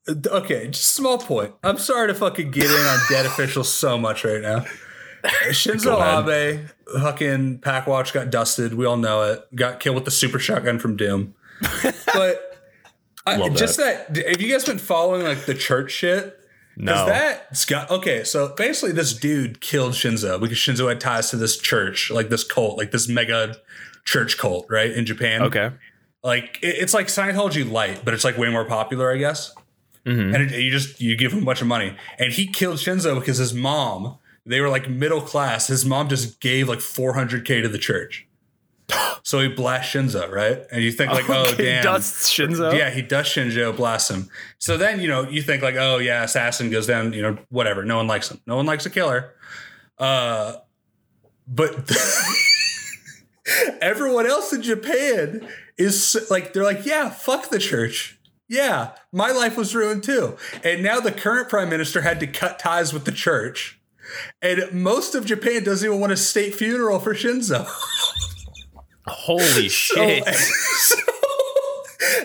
[0.10, 1.54] Uh, Okay, just small point.
[1.64, 4.66] I'm sorry to fucking get in on dead officials so much right now.
[5.50, 6.70] Shinzo Abe,
[7.02, 8.74] fucking pack watch got dusted.
[8.74, 9.56] We all know it.
[9.56, 11.36] Got killed with the super shotgun from Doom.
[12.14, 12.58] but
[13.26, 14.16] I- just that.
[14.16, 16.36] Have you guys been following like the church shit?
[16.78, 17.06] No.
[17.06, 18.24] that's got okay.
[18.24, 22.46] So basically, this dude killed Shinzo because Shinzo had ties to this church, like this
[22.46, 23.58] cult, like this mega
[24.06, 25.42] church cult, right in Japan.
[25.44, 25.72] Okay.
[26.24, 29.54] like it- it's like Scientology light, but it's like way more popular, I guess.
[30.10, 30.34] Mhm.
[30.34, 33.20] And it, you just you give him a bunch of money, and he killed Shinzo
[33.20, 34.18] because his mom.
[34.46, 35.68] They were like middle class.
[35.68, 38.26] His mom just gave like 400k to the church.
[39.22, 40.62] So he blasts Shinzo, right?
[40.72, 42.76] And you think like, oh Okay, damn, Dust Shinzo.
[42.76, 44.28] yeah, he does Shinzo, blasts him.
[44.58, 47.84] So then, you know, you think like, oh yeah, assassin goes down, you know, whatever.
[47.84, 48.40] No one likes him.
[48.48, 49.36] No one likes a killer.
[50.00, 50.54] Uh
[51.48, 51.92] but
[53.82, 58.19] everyone else in Japan is like they're like, yeah, fuck the church.
[58.50, 60.36] Yeah, my life was ruined too.
[60.64, 63.80] And now the current prime minister had to cut ties with the church.
[64.42, 67.68] And most of Japan doesn't even want a state funeral for Shinzo.
[69.08, 70.28] Holy shit.
[70.80, 70.98] So,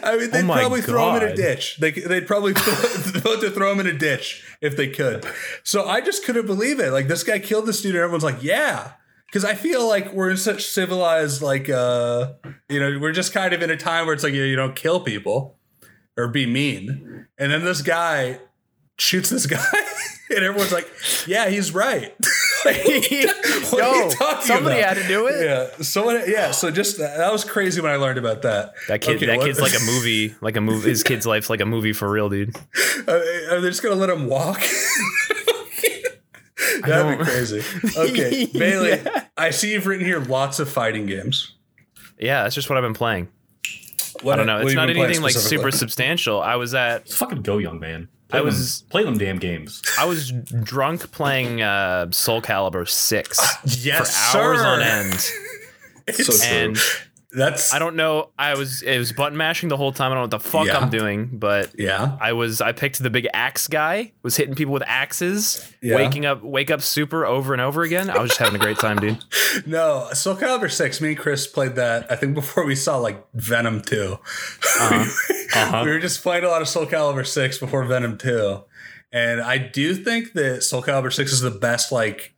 [0.04, 1.78] I mean, they'd Oh probably throw him in a ditch.
[1.78, 5.26] They, they'd probably vote to throw him in a ditch if they could.
[5.64, 6.92] So I just couldn't believe it.
[6.92, 8.92] Like this guy killed this dude, and everyone's like, "Yeah,"
[9.26, 12.34] because I feel like we're in such civilized, like, uh,
[12.68, 14.56] you know, we're just kind of in a time where it's like you, know, you
[14.56, 15.53] don't kill people
[16.16, 18.38] or be mean, and then this guy
[18.98, 19.64] shoots this guy,
[20.30, 20.88] and everyone's like,
[21.26, 22.14] "Yeah, he's right."
[22.64, 24.96] Like, what are you Yo, talking somebody about?
[24.96, 25.44] had to do it.
[25.44, 26.22] Yeah, someone.
[26.26, 28.72] Yeah, so just that, that was crazy when I learned about that.
[28.88, 30.88] That kid, Okay, that what- kid's like a movie, like a movie.
[30.88, 32.56] His kid's life's like a movie for real, dude.
[33.06, 34.62] Uh, are they just gonna let him walk?
[36.86, 37.62] That'd be crazy.
[37.96, 38.90] Okay, Bailey.
[38.90, 39.24] Yeah.
[39.36, 41.52] I see you've written here lots of fighting games.
[42.18, 43.28] Yeah, that's just what I've been playing.
[44.24, 44.58] What, I don't know.
[44.58, 46.40] It's not you been playing anything like super substantial.
[46.40, 48.08] I was at, Fucking go, young man.
[48.28, 49.82] Play I them- was- play them damn games.
[49.98, 50.30] I was
[50.62, 53.38] drunk playing uh, Soul Calibur six
[53.84, 54.66] Yes, for hours sir.
[54.66, 55.30] on end,
[56.06, 56.74] It's- So true.
[57.36, 58.30] That's I don't know.
[58.38, 60.12] I was it was button mashing the whole time.
[60.12, 60.78] I don't know what the fuck Yeah.
[60.78, 62.16] I'm doing, but yeah.
[62.20, 64.12] I was I picked the big axe guy.
[64.22, 65.96] Was hitting people with axes, Yeah.
[65.96, 68.08] waking up wake up super over and over again.
[68.10, 69.18] I was just having a great time, dude.
[69.66, 71.00] No, Soul Calibur six.
[71.00, 72.10] Me and Chris played that.
[72.10, 74.18] I think before we saw like Venom 2
[74.80, 75.82] Uh-huh.
[75.84, 78.62] we were just playing a lot of Soul Calibur six before Venom two,
[79.12, 82.32] and I do think that Soul Calibur six is the best like.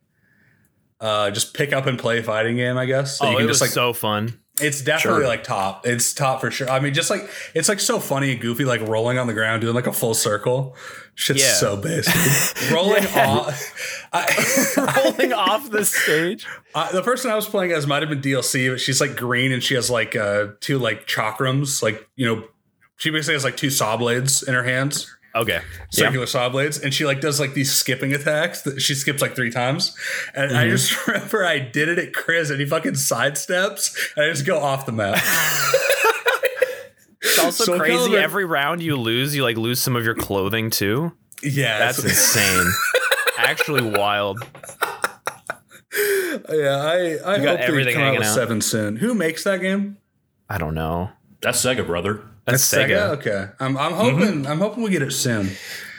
[0.99, 3.19] Uh, just pick up and play fighting game, I guess.
[3.19, 4.39] So Oh, you it can was just like so fun.
[4.61, 5.27] It's definitely Sure.
[5.27, 5.85] like top.
[5.85, 6.69] It's top for sure.
[6.69, 9.61] I mean, just like it's like so funny and goofy, like rolling on the ground,
[9.61, 10.75] doing like a full circle.
[11.15, 11.53] Shit's Yeah.
[11.53, 12.13] so basic.
[12.71, 14.07] rolling off.
[14.13, 16.45] I, Rolling off the stage.
[16.75, 19.51] I, the person I was playing as might have been DLC, but she's like green
[19.51, 22.43] and she has like uh two like chakrams, like you know,
[22.97, 25.59] she basically has like two saw blades in her hands, Okay.
[25.93, 26.05] Yeah.
[26.05, 29.35] circular saw blades, and she like does like these skipping attacks that she skips like
[29.35, 29.95] three times.
[30.33, 30.59] And Mm-hmm.
[30.59, 34.45] I just remember I did it at Chris, and he fucking sidesteps, and I just
[34.45, 35.21] go off the map.
[37.21, 37.97] It's also Soul crazy.
[38.11, 41.11] Calibur- Every round you lose, you like lose some of your clothing too.
[41.43, 42.67] yeah, That's insane.
[43.37, 44.39] Actually wild.
[46.49, 48.35] Yeah, I, I You got hope they everything come out hanging with out.
[48.35, 48.97] seven soon.
[48.97, 49.97] Who makes that game?
[50.49, 51.09] I don't know.
[51.41, 52.21] That's Sega, brother.
[52.47, 53.09] That's, Sega.
[53.17, 55.49] Okay, I'm, I'm hoping I'm hoping we get it soon.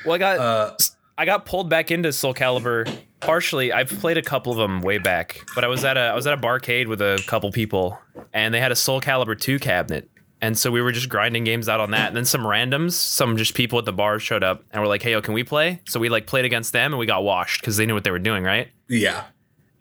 [0.04, 0.76] Well, I got Uh,
[1.16, 3.72] I got pulled back into Soul Calibur partially.
[3.72, 6.26] I've played a couple of them way back, but I was at a I was
[6.26, 7.98] at a barcade with a couple people,
[8.32, 10.08] and they had a Soul Calibur 2 cabinet.
[10.40, 12.06] And so we were just grinding games out on that.
[12.06, 15.02] And then some randoms, some just people at the bar showed up and were like,
[15.02, 17.60] "Hey, yo, can we play?" So we like played against them and we got washed
[17.60, 18.68] because they knew what they were doing, right?
[18.88, 19.24] yeah,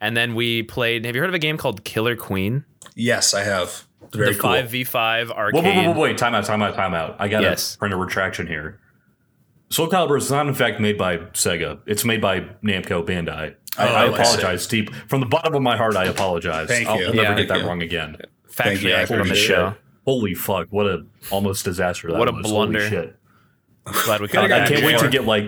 [0.00, 1.04] And then we played.
[1.06, 2.64] Have you heard of a game called Killer Queen?
[2.96, 3.84] yes, I have.
[4.12, 5.64] Very the five v five Wait, arcade.
[5.64, 6.18] wait, wait, wait, wait.
[6.18, 7.16] Time out, time out, time out.
[7.18, 7.76] I got to Yes.
[7.76, 8.80] print a retraction here.
[9.70, 11.80] Soul Calibur is not, in fact, made by Sega.
[11.86, 13.54] It's made by Namco Bandai.
[13.76, 14.22] I, oh, I Oh, I see.
[14.22, 14.88] apologize, Steve.
[15.08, 16.68] From the bottom of my heart, I apologize.
[16.68, 17.06] Thank I'll you.
[17.12, 17.34] never Yeah.
[17.34, 17.66] get that you.
[17.66, 18.16] wrong again.
[18.50, 18.88] Thank you.
[18.88, 19.74] Factually accurate on the show.
[20.06, 20.68] Holy fuck!
[20.70, 22.42] What a almost disaster that What a was.
[22.50, 22.78] blunder.
[22.78, 23.14] Holy shit!
[24.04, 25.44] Glad we caught got I can't wait to get like.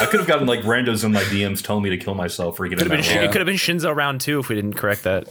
[0.00, 2.68] I could have gotten like randos in my DMs telling me to kill myself for
[2.68, 5.04] getting Could've that been- It could have been Shinzo round two if we didn't correct
[5.04, 5.28] that.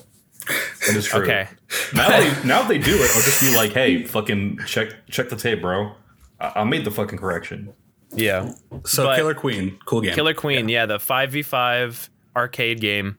[0.88, 1.22] That is true.
[1.24, 1.48] Okay.
[1.94, 3.12] Now they now they do it.
[3.16, 5.94] I'll just be like, hey, fucking check check the tape, bro.
[6.40, 7.74] I, I made the fucking correction.
[8.16, 8.54] Yeah.
[8.86, 10.14] so but- Killer Queen, cool game.
[10.14, 13.18] Killer Queen, yeah, the 5v5 arcade game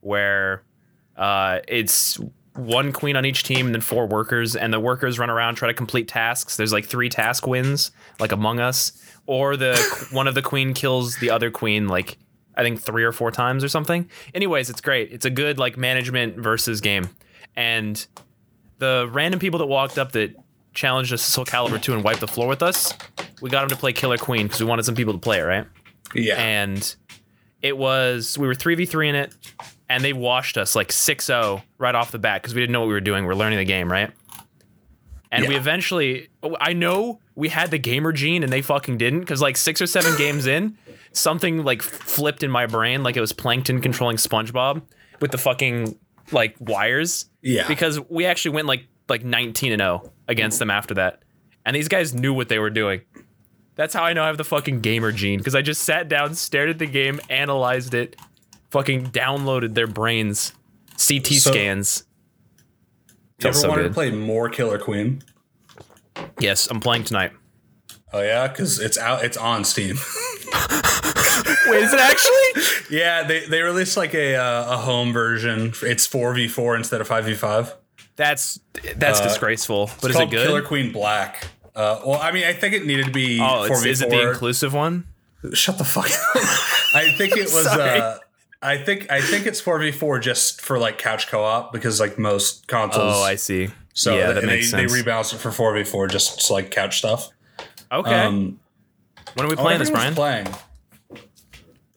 [0.00, 0.62] where
[1.16, 2.20] uh, it's
[2.54, 5.68] one queen on each team and then four workers, and the workers run around try
[5.68, 6.56] to complete tasks.
[6.56, 8.92] There's like three task wins, like Among Us,
[9.26, 9.76] or the
[10.12, 12.18] one of the queen kills the other queen like
[12.56, 14.08] I think three or four times or something.
[14.34, 15.12] Anyways, it's great.
[15.12, 17.08] It's a good like management versus game,
[17.56, 18.06] and
[18.78, 20.34] the random people that walked up that
[20.74, 22.92] challenged us to Soul Calibur 2 and wiped the floor with us,
[23.40, 25.42] we got them to play Killer Queen because we wanted some people to play it,
[25.42, 25.66] right?
[26.14, 26.96] yeah, and
[27.62, 29.34] it was we were 3v3 in it
[29.88, 32.88] and they washed us like 6-0 right off the bat because we didn't know what
[32.88, 34.12] we were doing we are learning the game right
[35.32, 36.28] And we eventually,
[36.60, 39.86] I know we had the gamer gene and they fucking didn't because like six or
[39.86, 40.78] seven games in,
[41.14, 44.82] something like flipped in my brain like it was Plankton controlling SpongeBob
[45.20, 45.98] with the fucking
[46.32, 47.26] like wires.
[47.42, 47.66] Yeah.
[47.66, 51.22] Because we actually went like like 19 and 0 against them after that.
[51.64, 53.02] And these guys knew what they were doing.
[53.76, 56.34] That's how I know I have the fucking gamer gene because I just sat down,
[56.34, 58.16] stared at the game, analyzed it,
[58.70, 60.52] fucking downloaded their brains,
[60.92, 62.04] CT So- scans.
[63.40, 63.88] You ever so wanted good.
[63.88, 65.22] to play more Killer Queen?
[66.38, 67.32] Yes, I'm playing tonight.
[68.12, 69.24] Oh yeah, because it's out.
[69.24, 69.96] It's on Steam.
[71.66, 72.96] Wait, is it actually?
[72.96, 75.72] yeah, they they released like a uh, a home version.
[75.82, 77.74] It's four v four instead of five v five.
[78.16, 78.60] That's
[78.96, 79.90] that's disgraceful.
[80.00, 80.46] But is it good?
[80.46, 81.48] Killer Queen Black.
[81.74, 84.10] Uh, well, I mean, I think it needed to be Oh, it's, v is it
[84.10, 85.06] the inclusive one?
[85.52, 86.10] Shut the fuck up.
[86.94, 87.64] I think it was.
[87.64, 88.00] Sorry.
[88.00, 88.18] uh
[88.62, 92.00] I think I think it's four v four just for like couch co op because
[92.00, 93.16] like most consoles.
[93.16, 93.68] Oh, I see.
[93.92, 94.90] So yeah, th- that they, makes sense.
[94.90, 97.28] they rebalanced it for four v four just like couch stuff.
[97.92, 98.20] okay.
[98.22, 98.58] Um,
[99.34, 100.14] when are we oh, playing this, Brian?
[100.14, 100.46] Playing.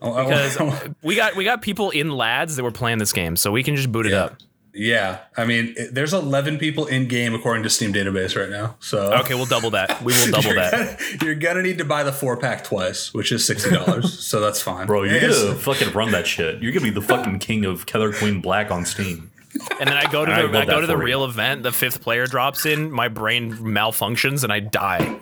[0.01, 3.35] Oh, I- Because we got we got people in lads that were playing this game,
[3.35, 4.35] so we can just boot it up.
[4.79, 8.75] Yeah, I mean, it, there's 11 people in game according to Steam database right now.
[8.79, 10.03] So Okay, we'll double that.
[10.03, 10.71] We will double you're that.
[10.99, 14.19] Gonna, you're gonna need to buy the four pack twice, which is sixty dollars.
[14.27, 16.61] so that's fine, Bro, you're It's- gonna fucking run that shit.
[16.61, 19.31] You're gonna be the fucking king of Killer Queen Black on Steam.
[19.79, 21.05] And then I go to I the love I go to the for you.
[21.05, 21.63] real event.
[21.63, 22.91] The fifth player drops in.
[22.91, 25.19] My brain malfunctions and I die.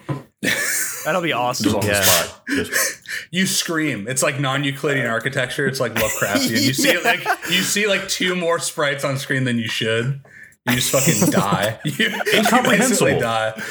[1.06, 1.64] That'll be awesome.
[1.66, 2.02] Just on the Yeah.
[2.02, 2.42] spot.
[2.50, 4.08] Just, You scream.
[4.08, 5.66] It's like non-Euclidean architecture.
[5.68, 6.50] It's like Lovecraftian.
[6.62, 10.22] You see like you see like two more sprites on screen than you should.
[10.68, 11.80] You just fucking die.
[11.86, 13.06] You, you Incomprehensible.
[13.06, 13.62] basically die.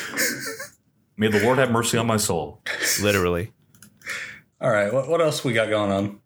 [1.17, 2.61] may the Lord have mercy on my soul.
[3.03, 3.53] Literally,
[4.61, 6.21] All right, what, what else we got going on?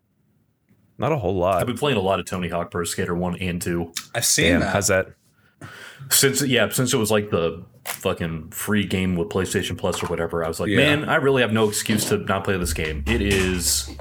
[0.99, 1.59] not a whole lot.
[1.61, 3.93] I've been playing a lot of Tony Hawk Pro Skater 1 and 2.
[4.13, 4.73] I've seen Damn, that.
[4.73, 5.07] how's that?
[6.11, 10.43] Since yeah, since it was like the fucking free game with PlayStation Plus or whatever,
[10.43, 10.77] I was like, Yeah.
[10.77, 13.03] man, I really have no excuse to not play this game.
[13.07, 13.95] It is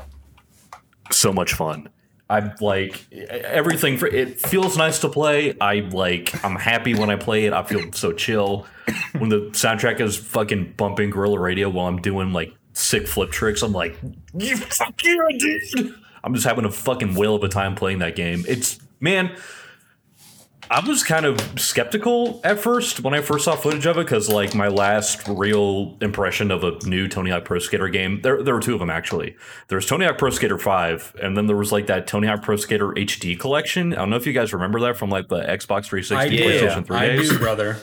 [1.10, 1.88] so much fun.
[2.30, 5.56] I like everything for it feels nice to play.
[5.60, 7.52] I like I'm happy when I play it.
[7.54, 8.66] I feel so chill.
[9.18, 13.62] When the soundtrack is fucking bumping Gorilla Radio while I'm doing like sick flip tricks,
[13.62, 13.98] I'm like,
[14.36, 15.94] you fuck yeah, dude.
[16.22, 18.44] I'm just having a fucking whale of a time playing that game.
[18.46, 19.34] It's man,
[20.70, 24.28] I was kind of skeptical at first when I first saw footage of it because,
[24.28, 28.54] like, my last real impression of a new Tony Hawk Pro Skater game, there, there
[28.54, 29.34] were two of them actually.
[29.68, 32.42] There was Tony Hawk Pro Skater 5, and then there was like that Tony Hawk
[32.42, 33.92] Pro Skater HD collection.
[33.94, 36.86] I don't know if you guys remember that from like the Xbox 360, I PlayStation
[36.86, 37.30] 3 I days.
[37.30, 37.76] do, brother.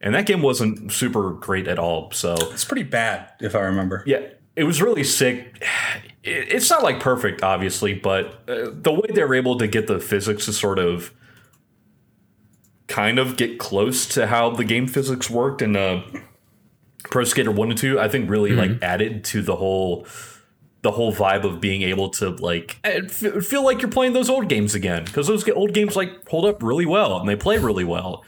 [0.00, 2.10] And that game wasn't super great at all.
[2.12, 4.02] So, It's pretty bad, if I remember.
[4.06, 4.20] yeah,
[4.56, 5.62] it was really sick.
[6.22, 9.98] It's not like perfect, obviously, but uh, the way they were able to get the
[9.98, 11.12] physics to sort of
[12.90, 16.02] kind of get close to how the game physics worked in uh,
[17.04, 20.06] Pro Skater One and Two, I think really like added to the whole
[20.82, 24.48] the whole vibe of being able to like eh, feel like you're playing those old
[24.48, 27.84] games again because those old games like hold up really well and they play really
[27.84, 28.24] well.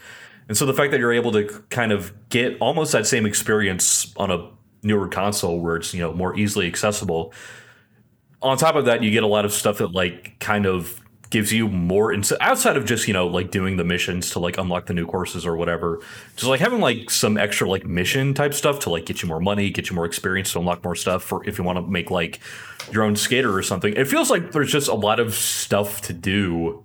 [0.47, 4.13] And so the fact that you're able to kind of get almost that same experience
[4.17, 4.49] on a
[4.81, 7.33] newer console where it's you know more easily accessible.
[8.41, 11.02] On top of that, you get a lot of stuff that like kind of
[11.33, 14.59] gives you more ins- outside of just you know like doing the missions to like
[14.59, 15.99] unlock the new courses or whatever.
[16.35, 19.39] Just like having like some extra like mission type stuff to like get you more
[19.39, 22.11] money, get you more experience to unlock more stuff for if you want to make
[22.11, 22.39] like
[22.91, 23.95] your own skater or something.
[23.95, 26.83] It feels like there's just a lot of stuff to do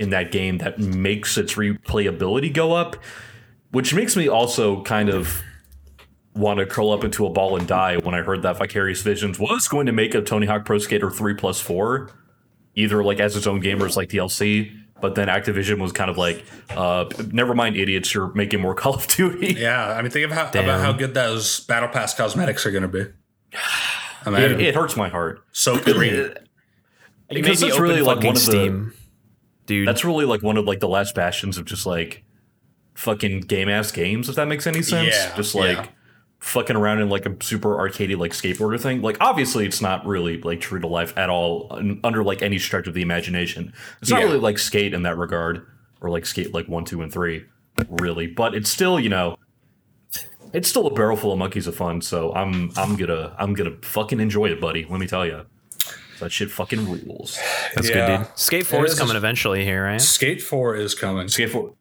[0.00, 2.96] in that game that makes its replayability go up,
[3.70, 5.44] which makes me also kind of
[6.34, 9.38] want to curl up into a ball and die when I heard that Vicarious Visions
[9.38, 12.10] was going to make a Tony Hawk Pro Skater 3 plus 4,
[12.76, 14.72] either like as its own game or as like DLC.
[14.98, 18.94] But then Activision was kind of like, uh, never mind, idiots, you're making more Call
[18.94, 19.52] of Duty.
[19.58, 20.64] Yeah, I mean, think of how Damn.
[20.64, 23.04] about how good those Battle Pass cosmetics are going to be.
[24.22, 25.44] It, Imagine it hurts my heart.
[25.52, 26.14] so green.
[26.14, 26.34] You
[27.28, 28.92] Because made me that's really, like, one of the-
[29.66, 29.86] dude.
[29.86, 32.24] That's really like one of like the last bastions of just like
[32.94, 35.14] fucking game ass games, if that makes any sense.
[35.14, 35.86] Yeah, just like yeah.
[36.38, 39.02] Fucking around in like a super arcadey like skateboarder thing.
[39.02, 42.58] Like obviously it's not really like true to life at all un- under like any
[42.58, 43.72] stretch of the imagination.
[44.00, 44.26] It's not Yeah.
[44.26, 45.66] really like skate in that regard
[46.00, 47.44] or like skate like one, two, and three,
[47.88, 48.26] really.
[48.26, 49.36] But it's still, you know,
[50.52, 52.00] it's still a barrel full of monkeys of fun.
[52.00, 54.86] So I'm I'm gonna I'm gonna fucking enjoy it, buddy.
[54.88, 55.42] Let me tell you.
[56.20, 57.38] That shit fucking rules.
[57.74, 58.06] That's Yeah.
[58.06, 58.38] good, dude.
[58.38, 58.98] Skate Four It is is.
[58.98, 60.00] coming eventually here, right?
[60.00, 61.28] Skate Four is coming.
[61.28, 61.74] Skate for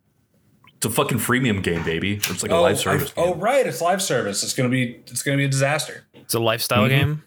[0.85, 2.15] it's a fucking freemium game, baby.
[2.15, 3.11] It's like a Oh, live service.
[3.17, 3.33] I- game.
[3.33, 4.43] oh, right, it's live service.
[4.43, 6.05] It's gonna be it's gonna be a disaster.
[6.13, 6.89] It's a lifestyle Mm-hmm.
[6.89, 7.23] game.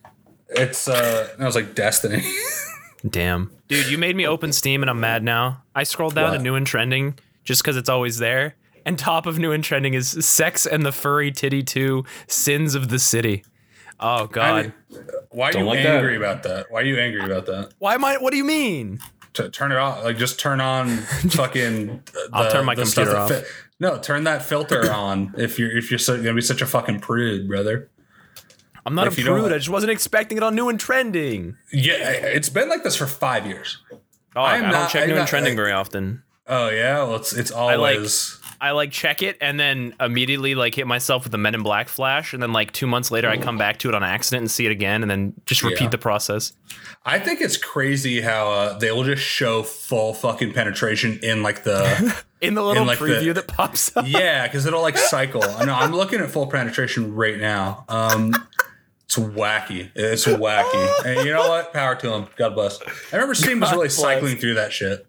[0.51, 2.23] It's uh, I was like Destiny.
[3.09, 5.62] Damn, dude, you made me open Steam and I'm mad now.
[5.75, 6.37] I scrolled down What?
[6.38, 9.94] to new and trending just because it's always there, And top of new and trending
[9.94, 13.44] is Sex and the Furry Titty 2 Sins of the City.
[14.01, 14.73] Oh I God.
[14.90, 15.97] mean, why are Don't you like that.
[15.97, 16.66] angry about that?
[16.71, 17.73] Why are you angry about that?
[17.79, 18.99] Why am I what do you mean?
[19.35, 20.88] To turn it off, like just turn on
[21.31, 22.03] fucking.
[22.12, 23.43] The, I'll turn my computer fi-
[23.79, 27.01] no, turn that filter on if you're if you're so, gonna be such a fucking
[27.01, 27.88] prude, brother.
[28.87, 29.53] I'm not If a prude.
[29.53, 31.57] I just wasn't expecting it on new and trending.
[31.73, 33.79] Yeah, it's been like this for five years.
[34.35, 36.23] Oh, I, I don't not- check I'm new and trending like- very often.
[36.47, 38.38] Oh yeah, well it's it's like- always.
[38.61, 41.88] I like check it and then immediately like hit myself with the Men in Black
[41.88, 44.51] flash, and then like two months later I come back to it on accident and
[44.51, 45.88] see it again, and then just repeat Yeah.
[45.90, 46.53] the process.
[47.05, 51.62] I think it's crazy how uh, they will just show full fucking penetration in like
[51.64, 54.07] the In the little in, like the- preview that pops up.
[54.09, 55.42] yeah, because it'll like cycle.
[55.42, 57.85] I know I'm looking at full penetration right now.
[57.88, 58.33] Um,
[59.05, 59.90] it's wacky.
[59.94, 61.05] It's wacky.
[61.05, 61.73] And you know what?
[61.73, 62.27] Power to them.
[62.37, 62.81] God bless.
[63.12, 63.97] I remember Steam was really bless.
[63.97, 65.07] cycling through that shit.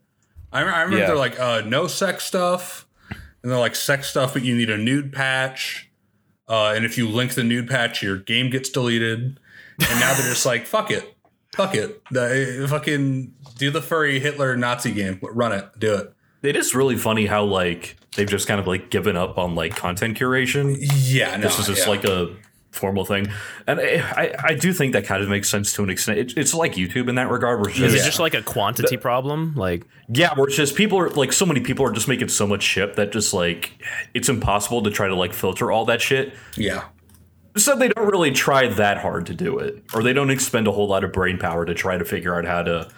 [0.52, 1.08] I remember, I remember Yeah.
[1.08, 2.88] they're like uh, no sex stuff,
[3.42, 5.90] and they're like sex stuff, but you need a nude patch.
[6.48, 9.40] Uh, and if you link the nude patch, your game gets deleted.
[9.80, 11.16] And now they're just like, fuck it,
[11.56, 16.14] fuck it, the fucking do the furry Hitler Nazi game, run it, do it.
[16.42, 19.76] It is really funny how like they've just kind of like given up on like
[19.76, 20.78] content curation.
[20.80, 21.90] Yeah, no, This is just yeah.
[21.90, 22.36] like a
[22.80, 23.28] formal thing,
[23.68, 26.18] and I, I I do think that kind of makes sense to an extent.
[26.18, 28.98] It, it's like YouTube in that regard, where it's Is it just like a quantity
[28.98, 29.54] problem?
[29.56, 32.48] Like yeah, where it's just people are like so many people are just making so
[32.48, 33.74] much shit that just like
[34.16, 36.34] it's impossible to try to like filter all that shit.
[36.58, 36.86] yeah.
[37.58, 40.72] So they don't really try that hard to do it, or they don't expend a
[40.72, 42.90] whole lot of brain power to try to figure out how to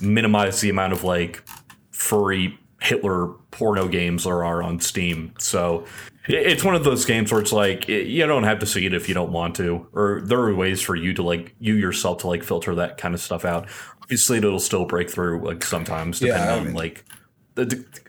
[0.00, 1.42] minimize the amount of like
[1.90, 5.34] furry Hitler porno games there are on Steam.
[5.38, 8.86] So i- it's one of those games where it's like you don't have to see
[8.86, 11.74] it if you don't want to, or there are ways for you to like you
[11.74, 13.68] yourself to like filter that kind of stuff out.
[14.02, 17.04] Obviously, it'll still break through like sometimes, Yeah, depending I on like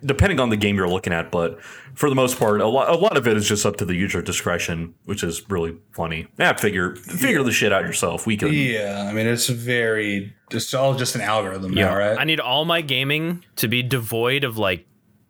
[0.06, 1.62] depending on the game you're looking at, but
[1.95, 3.95] for the most part, a lot, a lot of it is just up to the
[3.95, 6.28] user discretion, which is really funny.
[6.38, 8.26] Yeah, figure figure the shit out yourself.
[8.26, 8.54] We can.
[8.54, 12.17] Yeah, I mean it's very it's all just an algorithm now, right?
[12.17, 14.86] I need all my gaming to be devoid of like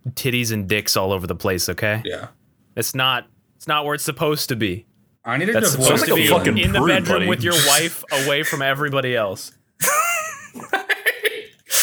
[0.10, 1.70] titties and dicks all over the place.
[1.70, 2.28] Okay, yeah.
[2.76, 3.28] It's not.
[3.56, 4.86] It's not where it's supposed to be.
[5.24, 7.16] I need to That's divorce supposed like to a be fucking in the prude, bedroom
[7.20, 7.28] buddy.
[7.28, 9.52] with your wife, away from everybody else.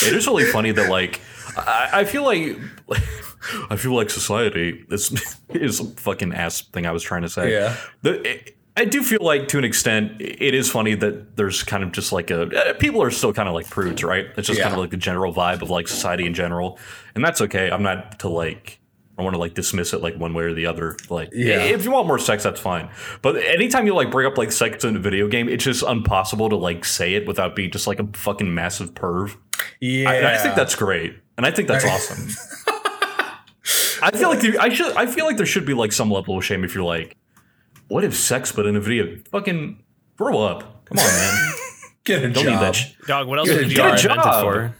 [0.07, 1.21] It is really funny that like
[1.57, 2.57] I, I feel like
[3.71, 5.11] I feel like society is
[5.51, 7.53] is a fucking ass thing I was trying to say.
[7.53, 7.77] Yeah.
[8.03, 11.83] The, it, I do feel like to an extent it is funny that there's kind
[11.83, 14.27] of just like a uh, people are still kind of like prudes, right?
[14.37, 16.79] It's just kind of like the general vibe of like society in general,
[17.17, 17.71] and that's okay.
[17.71, 18.79] I'm not to like.
[19.19, 20.97] I want to like dismiss it like one way or the other.
[21.11, 21.59] Like, Yeah.
[21.65, 22.89] if you want more sex, that's fine.
[23.21, 26.49] But anytime you like bring up like sex in a video game, it's just impossible
[26.51, 29.37] to like say it without being just like a fucking massive perv.
[29.81, 30.09] Yeah.
[30.09, 32.29] I, I think that's great, and I think that's awesome.
[34.01, 34.97] I feel like there, I should.
[34.97, 37.17] I feel like there should be like some level of shame if you're like,
[37.89, 39.17] what if sex but in a video?
[39.33, 39.83] Fucking
[40.17, 40.85] grow up.
[40.87, 41.53] Come on, man.
[42.05, 42.53] get a Don't job.
[42.53, 42.75] need that.
[42.77, 44.43] Sh- Dog, what else Get is a VR job.
[44.43, 44.75] for?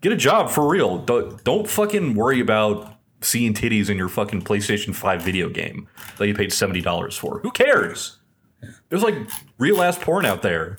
[0.00, 0.98] Get a job for real.
[0.98, 2.95] Don't, don't fucking worry about
[3.26, 7.40] seeing titties in your fucking PlayStation Five video game that you paid seventy dollars for.
[7.40, 8.18] Who cares?
[8.88, 9.16] There's like
[9.58, 10.76] real ass porn out there.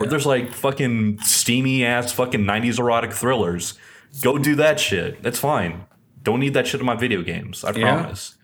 [0.00, 3.74] Or there's like fucking steamy ass fucking 90s erotic thrillers.
[4.22, 5.22] Go do that shit.
[5.22, 5.84] That's fine.
[6.22, 7.64] Don't need that shit in my video games.
[7.64, 8.00] I Yeah.
[8.00, 8.36] promise.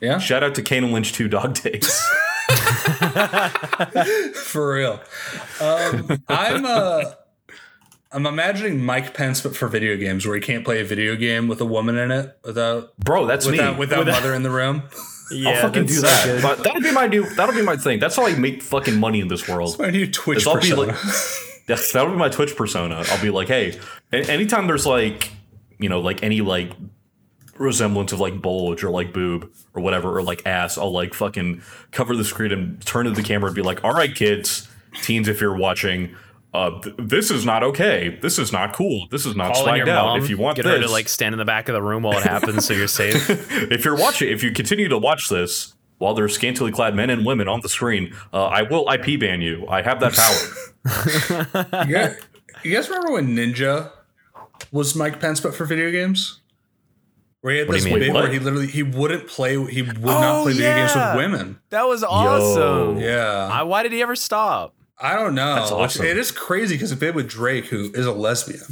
[0.00, 1.88] Yeah, Shout out to Kane and Lynch 2 Dog Days.
[4.34, 5.00] for real.
[5.60, 7.02] Um, I'm uh,
[8.16, 11.48] I'm imagining Mike Pence, but for video games, where he can't play a video game
[11.48, 13.78] with a woman in it without Bro, that's without me.
[13.78, 14.82] without mother in the room.
[15.28, 16.24] Yeah, I'll fucking do that.
[16.24, 16.40] good.
[16.40, 17.98] But that'll be my new that'll be my thing.
[17.98, 19.76] That's how I make fucking money in this world.
[19.76, 20.90] My new Twitch I'll be like,
[21.68, 23.02] yes, that'll be my Twitch persona.
[23.08, 23.76] I'll be like, hey,
[24.12, 25.32] anytime there's like,
[25.80, 26.70] you know, like any like
[27.58, 31.60] resemblance of like bulge or like boob or whatever or like ass, I'll like fucking
[31.90, 34.68] cover the screen and turn to the camera and be like, all right, kids,
[35.02, 36.14] teens, if you're watching.
[36.54, 38.18] Uh, th- this is not okay.
[38.22, 39.06] This is not cool.
[39.10, 40.06] This is not Calling swagged out.
[40.06, 41.82] mom, If you want get this, her to like stand in the back of the
[41.82, 43.28] room while it happens, so you're safe.
[43.70, 47.26] if you're watching, if you continue to watch this while there's scantily clad men and
[47.26, 49.66] women on the screen, uh, I will IP ban you.
[49.68, 51.84] I have that power.
[51.86, 52.18] you, guys,
[52.62, 53.90] you guys remember when Ninja
[54.72, 56.40] was Mike Pence, but for video games?
[57.42, 60.02] Where he had What this you bit where he literally he wouldn't play he would
[60.02, 61.60] not Oh, play video games with women.
[61.70, 62.98] That was awesome.
[62.98, 64.74] Yeah, I, why did he ever stop?
[64.98, 65.54] I don't know.
[65.56, 66.06] That's awesome.
[66.06, 68.62] It is crazy because it bit with Drake, who is a lesbian.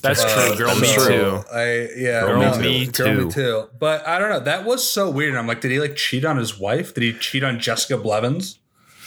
[0.00, 0.56] That's Uh, true.
[0.58, 1.06] Girl, that's me true.
[1.06, 1.42] too.
[1.52, 3.30] I yeah, Girl, no, me Girl, me too.
[3.30, 3.64] too.
[3.78, 4.40] But I don't know.
[4.40, 5.30] That was so weird.
[5.30, 6.92] And I'm like, did he like cheat on his wife?
[6.94, 8.58] Did he cheat on Jessica Blevins?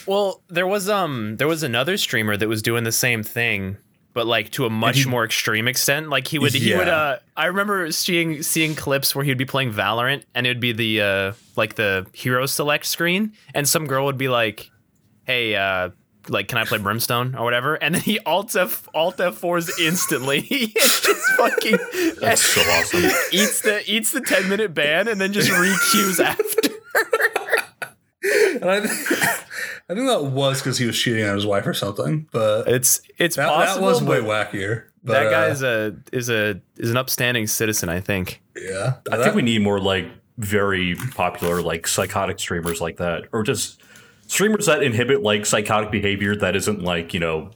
[0.08, 3.78] Well, there was um there was another streamer that was doing the same thing,
[4.14, 6.10] but like to a much more extreme extent.
[6.10, 9.74] Like he would he would uh I remember seeing seeing clips where he'd be playing
[9.74, 14.06] Valorant and it would be the uh like the hero select screen and some girl
[14.06, 14.72] would be like,
[15.26, 15.90] "Hey, uh
[16.30, 20.42] like can I play Brimstone or whatever?" And then he alt F alt F4s instantly.
[20.48, 21.78] He just fucking
[22.20, 23.04] That's so awesome.
[23.32, 26.70] eats the eats the 10 minute ban and then just re-queues after.
[28.60, 28.92] And I, th-
[29.90, 32.28] I think that was because he was cheating on his wife or something.
[32.32, 33.88] But It's it's that, that possible.
[33.88, 34.86] was way wackier.
[35.04, 38.42] But, that uh, guy's a is a is an upstanding citizen, I think.
[38.58, 38.96] yeah.
[39.12, 40.08] I think we need more like
[40.38, 43.82] very popular like psychotic streamers like that, or just
[44.28, 47.52] streamers that inhibit like psychotic behavior that isn't like you know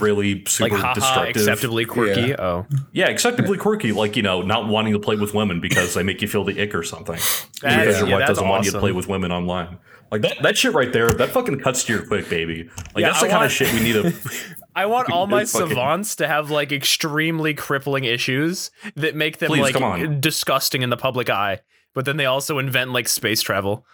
[0.00, 1.36] really super haha, destructive.
[1.42, 2.28] acceptably quirky.
[2.28, 2.36] Yeah.
[2.38, 6.02] Oh, Yeah, acceptably quirky, like you know, not wanting to play with women because they
[6.02, 7.16] make you feel the ick or something.
[7.62, 9.78] That- because your wife that's doesn't want you to play with women online.
[10.10, 12.70] Like that, that shit right there, that fucking cuts to your quick, baby.
[12.94, 14.14] Like Yeah, that's the I kind want- of shit we need to.
[14.74, 19.48] I want all my Fucking- savants to have like extremely crippling issues that make them
[19.48, 21.60] Please, like disgusting in the public eye.
[21.94, 23.84] But then they also invent like space travel.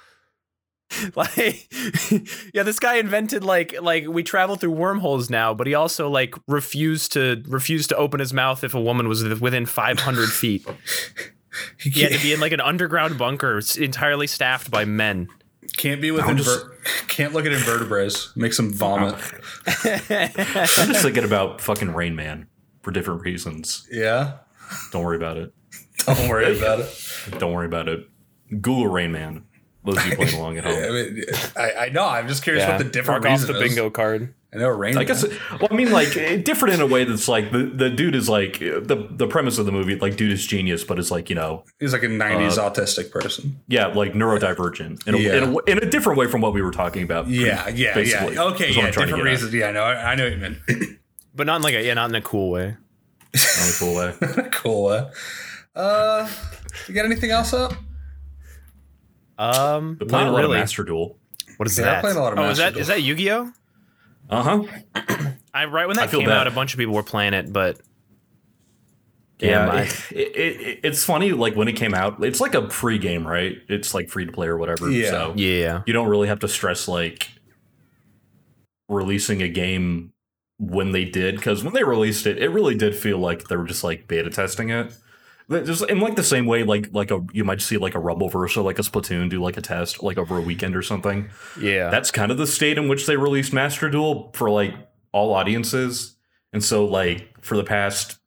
[1.15, 1.69] Like
[2.55, 6.35] yeah, this guy invented like like we travel through wormholes now, but he also like
[6.47, 10.67] refused to refused to open his mouth if a woman was within 500 feet.
[11.79, 15.29] he He had to be in like an underground bunker s- entirely staffed by men.
[15.77, 16.65] can't be with I'm just-
[17.09, 18.35] can't look at invertebrates.
[18.37, 19.15] Makes him vomit.
[19.85, 22.47] I'm just thinking about fucking Rain Man
[22.83, 23.87] for different reasons.
[23.91, 24.39] Yeah.
[24.93, 25.53] Don't worry about it.
[26.07, 26.95] Don't worry about it.
[27.39, 28.09] Don't worry about it.
[28.51, 29.45] Google Rain Man.
[29.85, 30.75] Those of you playing along at home.
[30.77, 31.25] I, mean,
[31.57, 32.05] I, I know.
[32.05, 33.61] I'm just curious what the different Mark off the is.
[33.63, 34.35] bingo card.
[34.53, 34.97] I know rain.
[34.97, 35.25] I guess.
[35.25, 38.29] Well, I mean, like eh, different in a way that's like the, the dude is
[38.29, 39.95] like the the premise of the movie.
[39.97, 43.61] Like, dude is genius, but it's like you know, he's like a '90s autistic person.
[43.69, 45.37] yeah, like neurodivergent in a, Yeah.
[45.37, 47.29] in, a, in a different way from what we were talking about.
[47.29, 48.43] Yeah, yeah, basically, yeah.
[48.45, 48.87] Okay, is yeah.
[48.87, 49.33] I'm trying Different get at.
[49.33, 49.55] reasons.
[49.55, 50.99] Yeah, no, I, I know what you mean.
[51.35, 52.77] But not in like a yeah, not in a cool way.
[53.35, 54.49] Not in a cool way.
[54.53, 54.87] cool.
[54.89, 55.11] Uh,
[55.79, 56.29] uh,
[56.89, 57.75] you got anything else up?
[59.39, 60.57] Um, But playing not a lot really.
[60.57, 61.17] of Master Duel.
[61.57, 62.01] What is Yeah, I that?
[62.03, 62.81] played a lot of oh, is Master that Duel.
[62.81, 63.53] is that Yu-Gi-Oh?
[64.31, 64.63] Uh huh.
[65.55, 66.37] I right when that came bad.
[66.39, 67.81] out, a bunch of people were playing it, but
[69.41, 71.33] Yeah, Damn, I- it, it, it, it's funny.
[71.33, 73.57] Like when it came out, it's like a free game, right?
[73.69, 74.91] It's like free to play or whatever.
[74.91, 75.11] Yeah.
[75.11, 77.29] So yeah, you don't really have to stress like
[78.89, 80.13] releasing a game
[80.59, 83.67] when they did because when they released it, it really did feel like they were
[83.67, 84.93] just like beta testing it.
[85.49, 87.99] But Just in like the same way, like like a you might see like a
[87.99, 91.31] Rumbleverse or like a Splatoon do like a test like over a weekend or something.
[91.59, 91.89] yeah.
[91.91, 94.75] That's kind of the state in which they released Master Duel for like
[95.13, 96.17] all audiences.
[96.53, 98.19] And so like for the past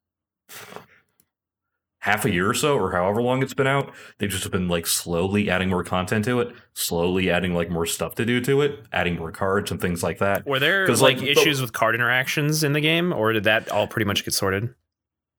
[2.00, 4.88] half a year or so or however long it's been out, they've just been like
[4.88, 8.80] slowly adding more content to it, slowly adding like more stuff to do to it,
[8.92, 10.44] adding more cards and things like that.
[10.48, 13.44] Were there 'Cause, like, like, the- issues with card interactions in the game, or did
[13.44, 14.74] that all pretty much get sorted?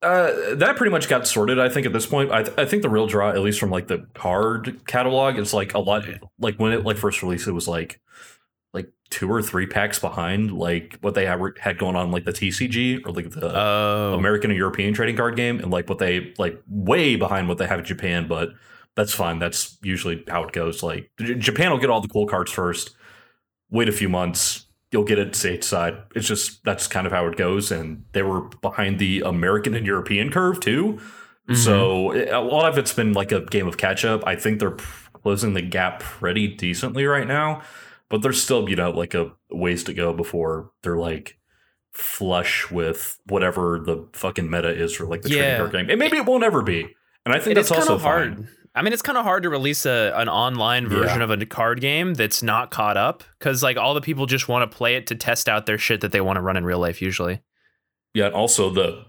[0.03, 1.59] Uh, that pretty much got sorted.
[1.59, 3.69] I think at this point, I, th- I think the real draw, at least from
[3.71, 6.05] like the card catalog, is like a lot.
[6.39, 7.99] Like when it like first released, it was like
[8.73, 12.33] like two or three packs behind like what they had had going on like the
[12.33, 16.33] TCG or like the Oh, American and European trading card game, and like what they
[16.37, 18.27] like way behind what they have in Japan.
[18.27, 18.49] But
[18.95, 19.39] that's fine.
[19.39, 20.83] That's usually how it goes.
[20.83, 22.91] Like J- Japan will get all the cool cards first.
[23.71, 26.03] Wait a few months, you'll get it stateside.
[26.15, 27.71] It's just that's kind of how it goes.
[27.71, 30.99] And they were behind the American and European curve too.
[31.49, 31.55] Mhm.
[31.57, 34.23] So a lot of it's been like a game of catch up.
[34.25, 34.77] I think they're
[35.13, 37.61] closing the gap pretty decently right now,
[38.09, 41.37] but there's still you know like a ways to go before they're like
[41.91, 45.35] flush with whatever the fucking meta is for like the Yeah.
[45.41, 45.89] trading card game.
[45.89, 46.87] And maybe it won't ever be.
[47.25, 48.35] And I think it that's also hard.
[48.35, 48.47] fine.
[48.75, 51.23] I mean, it's kind of hard to release a an online version Yeah.
[51.25, 54.69] of a card game that's not caught up because like all the people just want
[54.69, 56.79] to play it to test out their shit that they want to run in real
[56.79, 57.01] life.
[57.01, 57.41] Usually,
[58.13, 59.05] Yeah, and also the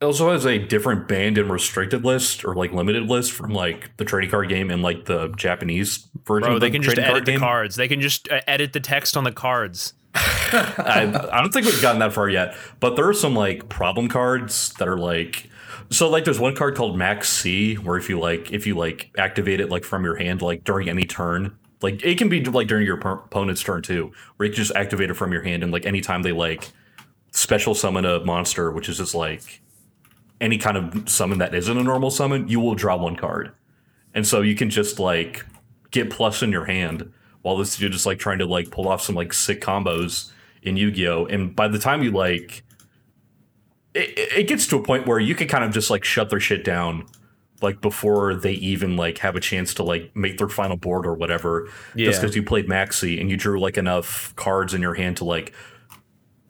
[0.00, 4.04] also has a different banned and restricted list or like limited list from like the
[4.04, 7.10] trading card game and like the Japanese version bro, of they the can just edit
[7.10, 7.40] card the game.
[7.40, 7.74] cards.
[7.76, 9.94] They can just uh, edit the text on the cards.
[10.14, 14.08] I, I don't think we've gotten that far yet, but there are some like problem
[14.08, 15.47] cards that are like
[15.90, 19.10] so like there's one card called Max C where if you like if you like
[19.18, 22.68] activate it like from your hand like during any turn like it can be like
[22.68, 25.72] during your opponent's turn too where you can just activate it from your hand and
[25.72, 26.70] like anytime they like
[27.32, 29.60] special summon a monster which is just like
[30.40, 33.52] any kind of summon that isn't a normal summon you will draw one card
[34.14, 35.44] and so you can just like
[35.90, 37.12] get plus in your hand
[37.42, 40.30] while this dude is like trying to like pull off some like sick combos
[40.62, 41.26] in Yu-Gi-Oh!
[41.26, 42.64] And by the time you like
[43.98, 46.40] it, it gets to a point where you can kind of just like shut their
[46.40, 47.06] shit down
[47.60, 51.14] like before they even like have a chance to like make their final board or
[51.14, 52.06] whatever yeah.
[52.06, 55.16] just because you played Max C and you drew like enough cards in your hand
[55.16, 55.52] to like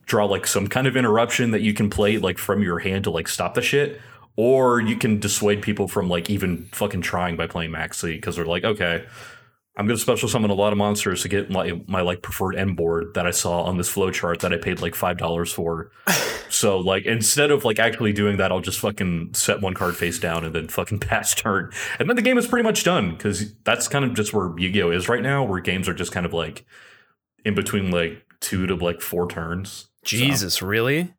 [0.08, 3.10] draw like some kind of interruption that you can play like from your hand to
[3.10, 4.00] like stop the shit,
[4.36, 8.34] or you can dissuade people from like even fucking trying by playing Max C because
[8.34, 9.04] they're like, okay,
[9.76, 12.56] I'm going to special summon a lot of monsters to get my my like preferred
[12.56, 15.52] end board that I saw on this flow chart that I paid like five dollars
[15.52, 15.92] for.
[16.58, 20.18] so like instead of like actually doing that, I'll just fucking set one card face
[20.18, 23.54] down and then fucking pass turn, and then the game is pretty much done because
[23.64, 26.32] that's kind of just where Yu-Gi-Oh is right now, where games are just kind of
[26.32, 26.64] like
[27.44, 29.88] in between like two to like four turns.
[30.04, 31.14] Jesus, really?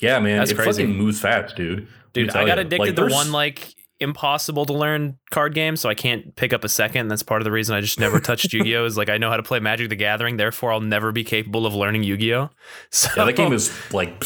[0.00, 0.82] Yeah, man, That's it crazy.
[0.82, 1.86] fucking moves fast, dude.
[2.12, 2.62] Dude, I got ya.
[2.62, 6.64] addicted Like, to one like impossible to learn card games, so I can't pick up
[6.64, 7.08] a second.
[7.08, 8.84] That's part of the reason I just never touched Yu-Gi-Oh!
[8.84, 11.66] Is like I know how to play Magic the Gathering, therefore I'll never be capable
[11.66, 12.50] of learning Yu-Gi-Oh!
[12.90, 14.22] So Yeah, that game is like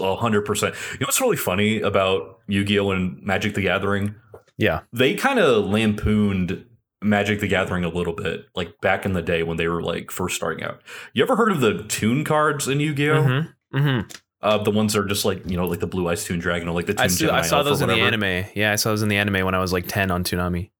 [0.00, 0.74] hundred percent.
[0.92, 4.14] You know what's really funny about Yu-Gi-Oh and Magic the Gathering?
[4.58, 4.80] yeah.
[4.92, 6.64] They kind of lampooned
[7.02, 10.10] Magic the Gathering a little bit, like back in the day when they were like
[10.10, 10.80] first starting out.
[11.12, 13.22] You ever heard of the Toon cards in Yu-Gi-Oh?
[13.22, 13.78] Mm-hmm.
[13.78, 14.16] Mm-hmm.
[14.46, 16.68] Uh, the ones that are just like you know, like the Blue Eyes Toon Dragon
[16.68, 18.44] or like the Toon I, Gemini I saw those in the anime.
[18.54, 20.70] Yeah, I saw those in the anime when I was like ten on Toonami.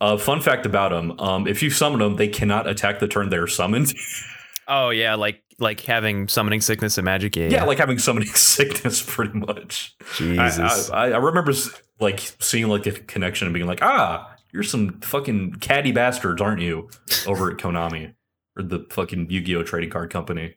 [0.00, 3.28] Uh, fun fact about them: um, if you summon them, they cannot attack the turn
[3.30, 3.94] they're summoned.
[4.68, 7.36] Oh yeah, like like having summoning sickness and magic.
[7.36, 9.94] Yeah, yeah, like having summoning sickness, pretty much.
[10.00, 10.90] I, Jesus.
[10.90, 11.52] I, I remember
[12.00, 16.62] like seeing like a connection and being like, ah, you're some fucking catty bastards, aren't
[16.62, 16.90] you?
[17.28, 18.14] Over at Konami
[18.56, 20.56] or the fucking Yu-Gi-Oh trading card company.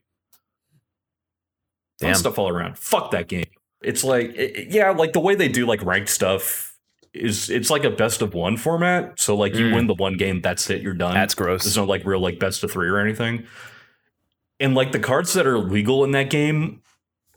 [2.08, 2.16] Damn.
[2.16, 2.78] stuff all around.
[2.78, 3.46] Fuck that game.
[3.82, 6.76] It's like, it- yeah, like the way they do like ranked stuff
[7.14, 9.20] is it's like a best of one format.
[9.20, 9.74] So like you Mm.
[9.76, 11.14] win the one game, that's it, you're done.
[11.14, 11.64] That's gross.
[11.64, 13.46] There's no like real like best of three or anything.
[14.60, 16.82] And like the cards that are legal in that game,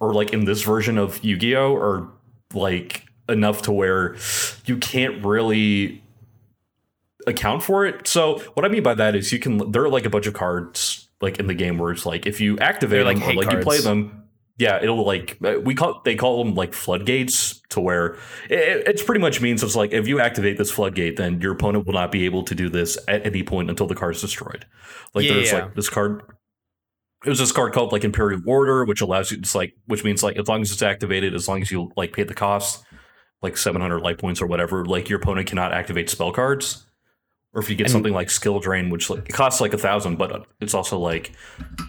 [0.00, 2.08] or like in this version of Yu-Gi-Oh, are
[2.52, 4.16] like enough to where
[4.66, 6.02] you can't really
[7.26, 8.06] account for it.
[8.08, 10.34] So what I mean by that is you can there are like a bunch of
[10.34, 13.42] cards like in the game where it's like if you activate They're like them or
[13.44, 14.24] like you play them,
[14.58, 18.14] yeah, it'll like we call they call them like floodgates to where
[18.50, 21.86] it, it's pretty much means it's like if you activate this floodgate, then your opponent
[21.86, 24.66] will not be able to do this at any point until the card is destroyed.
[25.14, 25.64] Like Yeah, there's yeah.
[25.64, 26.22] like this card.
[27.24, 29.38] It was this card called like Imperial Order, which allows you.
[29.38, 32.12] It's like which means like as long as it's activated, as long as you like
[32.12, 32.84] pay the cost,
[33.40, 36.86] like 700 life points or whatever, like your opponent cannot activate spell cards.
[37.54, 39.78] Or if you get And- something like Skill Drain, which like it costs like a
[39.78, 41.32] thousand, but it's also like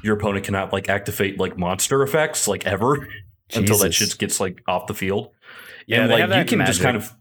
[0.03, 3.07] your opponent cannot like activate like monster effects like ever
[3.53, 5.29] until that shit gets like off the field.
[5.87, 7.13] Yeah, and like you can just kind of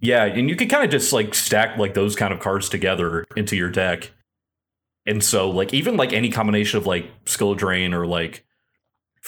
[0.00, 3.24] yeah, and you can kind of just like stack like those kind of cards together
[3.36, 4.12] into your deck.
[5.06, 8.44] And so like even like any combination of like skill drain or like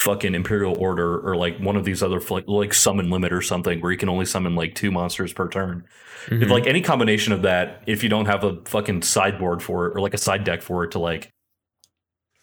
[0.00, 3.80] fucking imperial order or like one of these other like, like summon limit or something
[3.80, 5.84] where you can only summon like two monsters per turn.
[6.26, 6.42] Mhm.
[6.42, 9.96] If, like any combination of that, if you don't have a fucking sideboard for it
[9.96, 11.30] or like a side deck for it to like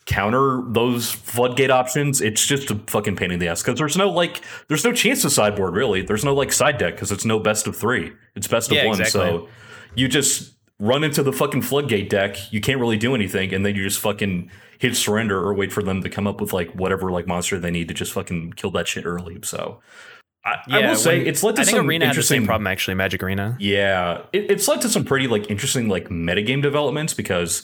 [0.05, 4.10] counter those floodgate options, it's just a fucking pain in the ass because there's no
[4.10, 6.01] like there's no chance to sideboard really.
[6.03, 8.14] There's no like side deck because it's no best of three.
[8.36, 8.99] It's best of Yeah, one.
[9.01, 9.20] exactly.
[9.32, 9.47] So
[9.95, 12.38] you just run into the fucking floodgate deck.
[12.51, 14.49] You can't really do anything, and then you just fucking
[14.80, 17.71] hit surrender or wait for them to come up with like whatever like monster they
[17.71, 19.39] need to just fucking kill that shit early.
[19.43, 19.80] So.
[20.45, 22.67] I, I Yeah, will say when- it's led to I think some Arena interesting problem
[22.67, 22.93] actually.
[22.93, 23.57] Magic Arena.
[23.59, 27.63] yeah, it, it's led to some pretty like interesting like metagame developments because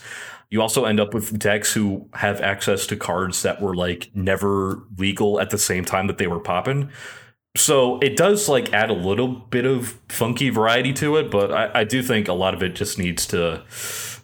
[0.49, 4.83] you also end up with decks who have access to cards that were like never
[4.97, 6.89] legal at the same time that they were popping.
[7.55, 11.81] So it does like add a little bit of funky variety to it, but I,
[11.81, 13.61] I do think a lot of it just needs to.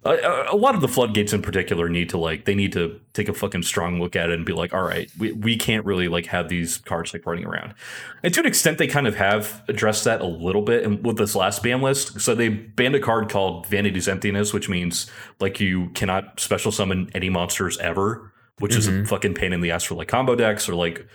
[0.06, 3.28] A, a- lot of the floodgates in particular need to like they need to take
[3.30, 6.08] a fucking strong look at it and be like, all right, we, we can't really
[6.08, 7.76] like have these cards like running around.
[8.24, 11.18] And to an extent, they kind of have addressed that a little bit and with
[11.18, 12.22] this last ban list.
[12.22, 15.06] So they banned a card called Vanity's Emptiness, which means
[15.40, 19.08] like you cannot special summon any monsters ever, which is a Mhm.
[19.08, 21.06] fucking pain in the ass for like combo decks or like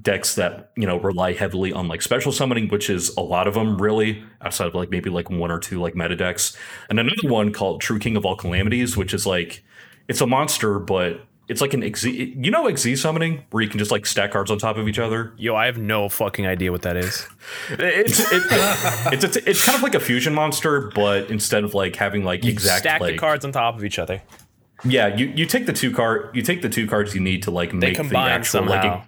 [0.00, 3.54] decks that you know rely heavily on like special summoning, which is a lot of
[3.54, 6.56] them really outside of like maybe like one or two like meta decks.
[6.88, 9.62] And another one called True King of All Calamities, which is like
[10.08, 13.78] it's a monster, but it's like an exe- you know exe summoning where you can
[13.78, 15.34] just like stack cards on top of each other.
[15.36, 17.26] Yo, I have no fucking idea what that is.
[17.70, 18.42] It's it,
[19.12, 22.44] it's it's it's kind of like a fusion monster, but instead of like having like
[22.46, 24.22] exact Stack like the cards on top of each other.
[24.84, 27.50] yeah, you you take the two card you take the two cards you need to
[27.50, 29.02] like They make the actual like somehow.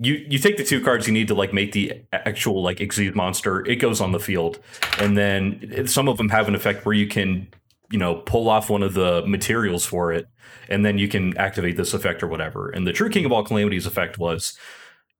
[0.00, 3.14] You you take the two cards you need to like make the actual like exceed
[3.14, 3.64] monster.
[3.66, 4.58] It goes on the field.
[4.98, 7.48] And then some of them have an effect where you can
[7.90, 10.26] you know pull off one of the materials for it.
[10.68, 12.70] And then you can activate this effect or whatever.
[12.70, 14.58] And the true king of all calamities effect was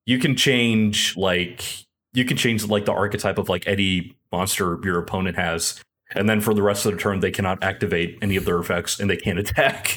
[0.06, 1.62] you can change like
[2.14, 5.80] you can change like the archetype of like any monster your opponent has
[6.12, 8.98] And then for the rest of the turn, they cannot activate any of their effects
[8.98, 9.96] and they can't attack.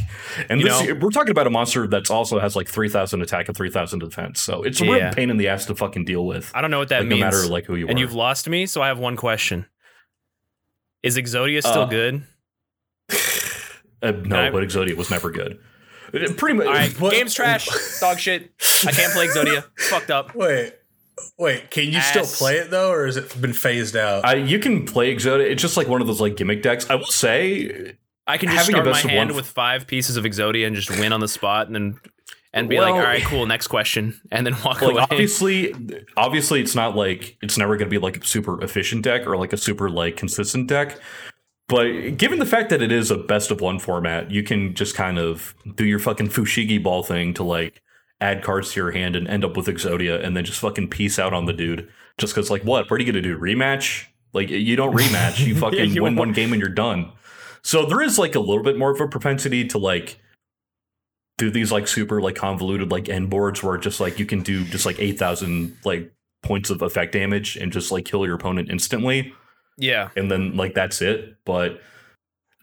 [0.49, 3.47] And You this, know- we're talking about a monster that's also has like 3,000 attack
[3.47, 4.39] and 3,000 defense.
[4.41, 4.91] So it's a Yeah.
[5.05, 6.51] real pain in the ass to fucking deal with.
[6.53, 7.99] I don't know what that Like, no matter like who you and are.
[8.01, 9.65] you've lost me, so I have one question.
[11.01, 12.23] Is Exodia still Uh, good?
[14.01, 15.59] Uh, no, I- but Exodia was never good.
[16.13, 16.67] It- pretty much.
[16.67, 17.67] All right, what- game's trash,
[18.01, 18.51] dog shit.
[18.85, 19.63] I can't play Exodia.
[19.89, 20.35] Fucked up.
[20.35, 20.73] Wait,
[21.37, 21.71] wait.
[21.71, 24.25] Can you still play it though, or has it been phased out?
[24.25, 25.49] I, you can play Exodia.
[25.49, 26.89] It's just like one of those like gimmick decks.
[26.89, 27.95] I will say,
[28.27, 30.23] I can just Having a start my best of hand one- with five pieces of
[30.25, 31.99] Exodia and just win on the spot, and then
[32.53, 35.01] and be like, all right, cool, next question, and then walk like away.
[35.09, 35.73] obviously,
[36.15, 39.37] obviously, it's not like it's never going to be like a super efficient deck or
[39.37, 40.99] like a super like consistent deck.
[41.67, 44.95] But given the fact that it is a best of one format, you can just
[44.95, 47.81] kind of do your fucking Fushigi ball thing to like
[48.21, 51.19] add cards to your hand and end up with Exodia, and then just fucking peace
[51.19, 51.89] out on the dude.
[52.17, 52.89] Just because, like, what?
[52.89, 53.37] What are you going to do?
[53.37, 54.05] Rematch?
[54.33, 55.45] Like, you don't rematch.
[55.45, 56.29] You fucking you win won't.
[56.29, 57.11] one game and you're done.
[57.63, 60.19] So there is like a little bit more of a propensity to like
[61.37, 64.63] do these like super like convoluted like end boards where just like you can do
[64.65, 66.11] just like 8000 like
[66.43, 69.33] points of effect damage and just like kill your opponent instantly
[69.77, 70.09] yeah.
[70.15, 71.81] and then like that's it but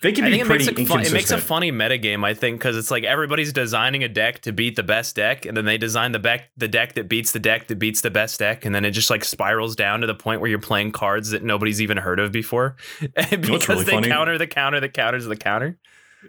[0.02, 2.32] they can I be think it makes, a fun, it makes a funny metagame, I
[2.34, 5.64] think, because it's like everybody's designing a deck to beat the best deck, and then
[5.66, 8.64] they design the deck the deck that beats the deck that beats the best deck,
[8.64, 11.42] and then it just like spirals down to the point where you're playing cards that
[11.42, 12.76] nobody's even heard of before.
[13.00, 14.08] because what's really they funny?
[14.08, 15.78] counter the counter, the counters the counter.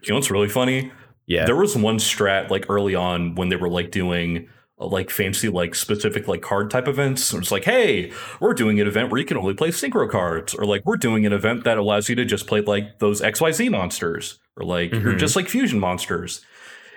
[0.04, 0.92] you know what's really funny
[1.28, 1.46] Yeah.
[1.46, 4.50] there was one strat like early on when they were like doing
[4.88, 7.34] like fancy like specific like card type events.
[7.34, 10.66] It's like hey we're doing an event where you can only play synchro cards or
[10.66, 14.40] like we're doing an event that allows you to just play like those xyz monsters
[14.58, 15.18] or like or Mhm.
[15.20, 16.44] just like fusion monsters.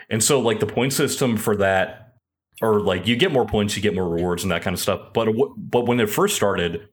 [0.09, 2.15] And so like the point system for that
[2.61, 5.13] or like you get more points you get more rewards and that kind of stuff.
[5.13, 6.87] But but when it first started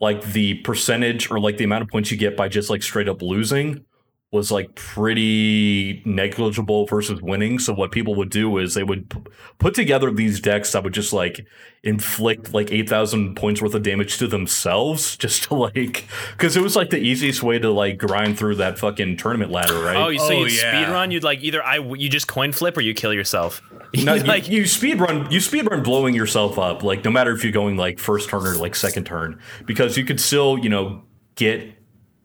[0.00, 3.08] like the percentage or like the amount of points you get by just like straight
[3.08, 3.84] up losing
[4.30, 7.58] was like pretty negligible versus winning.
[7.58, 9.20] So what people would do is they would p-
[9.58, 11.46] put together these decks that would just like
[11.82, 16.04] inflict like 8,000 points worth of damage to themselves just to like
[16.36, 19.78] cuz it was like the easiest way to like grind through that fucking tournament ladder,
[19.82, 19.96] right?
[19.96, 20.82] Oh, so Oh, you'd yeah.
[20.84, 21.10] speed run?
[21.10, 23.62] You'd like either I you just coin flip or you kill yourself.
[24.04, 27.10] No, You'd you, like you speed run you speed run blowing yourself up like no
[27.10, 30.58] matter if you're going like first turn or like second turn because you could still
[30.58, 31.04] you know
[31.36, 31.72] get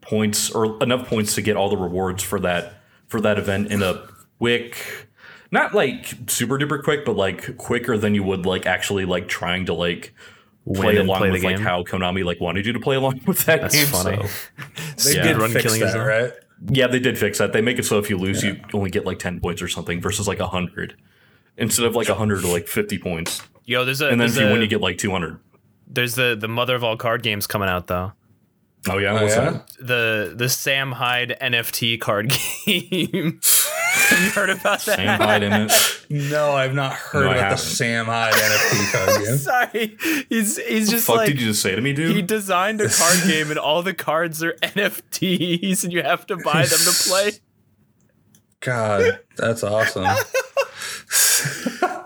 [0.04, 2.74] points or enough points to get all the rewards for that
[3.08, 4.06] for that event in a
[4.38, 5.08] quick
[5.50, 9.64] not like super duper quick but like quicker than you would like actually like trying
[9.66, 10.14] to like
[10.74, 13.60] play along play with like how Konami like wanted you to play along with that
[13.60, 14.26] That's game funny.
[14.96, 15.22] so they yeah.
[15.24, 16.32] did Run killing that, right?
[16.70, 17.52] yeah, they did fix that.
[17.52, 20.00] They make it so if you lose, you only get like ten points or something
[20.00, 20.96] versus like hundred
[21.58, 23.42] instead of like hundred or like fifty points.
[23.66, 25.38] yo, there's a And then if you a- win, you get like two hundred.
[25.86, 28.12] there's the the mother of all card games coming out though.
[28.88, 29.50] Oh yeah, Oh, what's yeah?
[29.50, 29.66] that?
[29.80, 32.28] The the Sam Hyde NFT card
[32.66, 33.40] game.
[33.42, 34.96] Have you heard about that?
[34.96, 35.72] Sam Hyde in it.
[36.10, 37.56] No, I've not heard No, about the.
[37.56, 39.36] Sam Hyde NFT card game.
[39.38, 39.96] Sorry,
[40.28, 42.14] he's he's just Fuck like did you just say to me, dude?
[42.14, 46.36] he designed a card game and all the cards are NFTs and you have to
[46.36, 47.32] buy them to play.
[48.60, 50.04] God, that's awesome.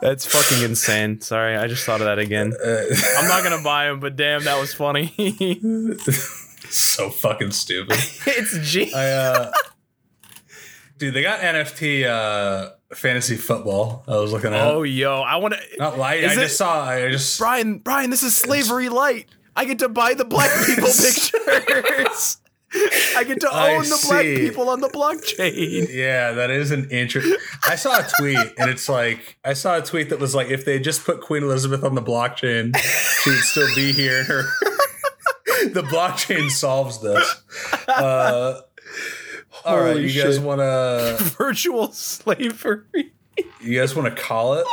[0.01, 1.21] That's fucking insane.
[1.21, 2.53] Sorry, I just thought of that again.
[2.53, 2.83] Uh,
[3.19, 5.13] I'm not gonna buy them, but damn, that was funny.
[6.75, 7.93] so fucking stupid.
[8.27, 8.93] it's G.
[8.95, 9.53] I uh
[10.99, 14.05] Dude, they got NFT uh fantasy football.
[14.09, 14.67] I was looking at.
[14.67, 15.61] Oh yo, I want to.
[15.79, 16.25] Not light.
[16.25, 19.29] I it- just saw I just Brian, Brian, this is slavery light.
[19.55, 22.39] I get to buy the black people pictures.
[23.17, 25.89] I get to I own the black people on the blockchain.
[25.91, 27.35] Yeah, that is an interest.
[27.67, 30.65] I saw a tweet, and it's like I saw a tweet that was like, if
[30.67, 34.19] they just put Queen Elizabeth on the blockchain, she would still be here.
[34.19, 34.43] And her
[35.73, 37.43] the blockchain solves this.
[37.89, 38.61] Uh,
[39.65, 43.13] all right, Holy you guys want to Virtual slavery.
[43.61, 44.67] you guys want to call it?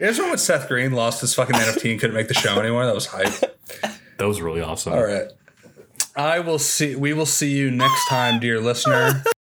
[0.00, 2.58] You guys remember when Seth Green lost his fucking NFT and couldn't make the show
[2.58, 2.86] anymore?
[2.86, 3.58] That was hype.
[4.18, 4.92] That was really awesome.
[4.92, 5.28] All right.
[6.16, 6.96] I will see.
[6.96, 9.22] We will see you next time, dear listener.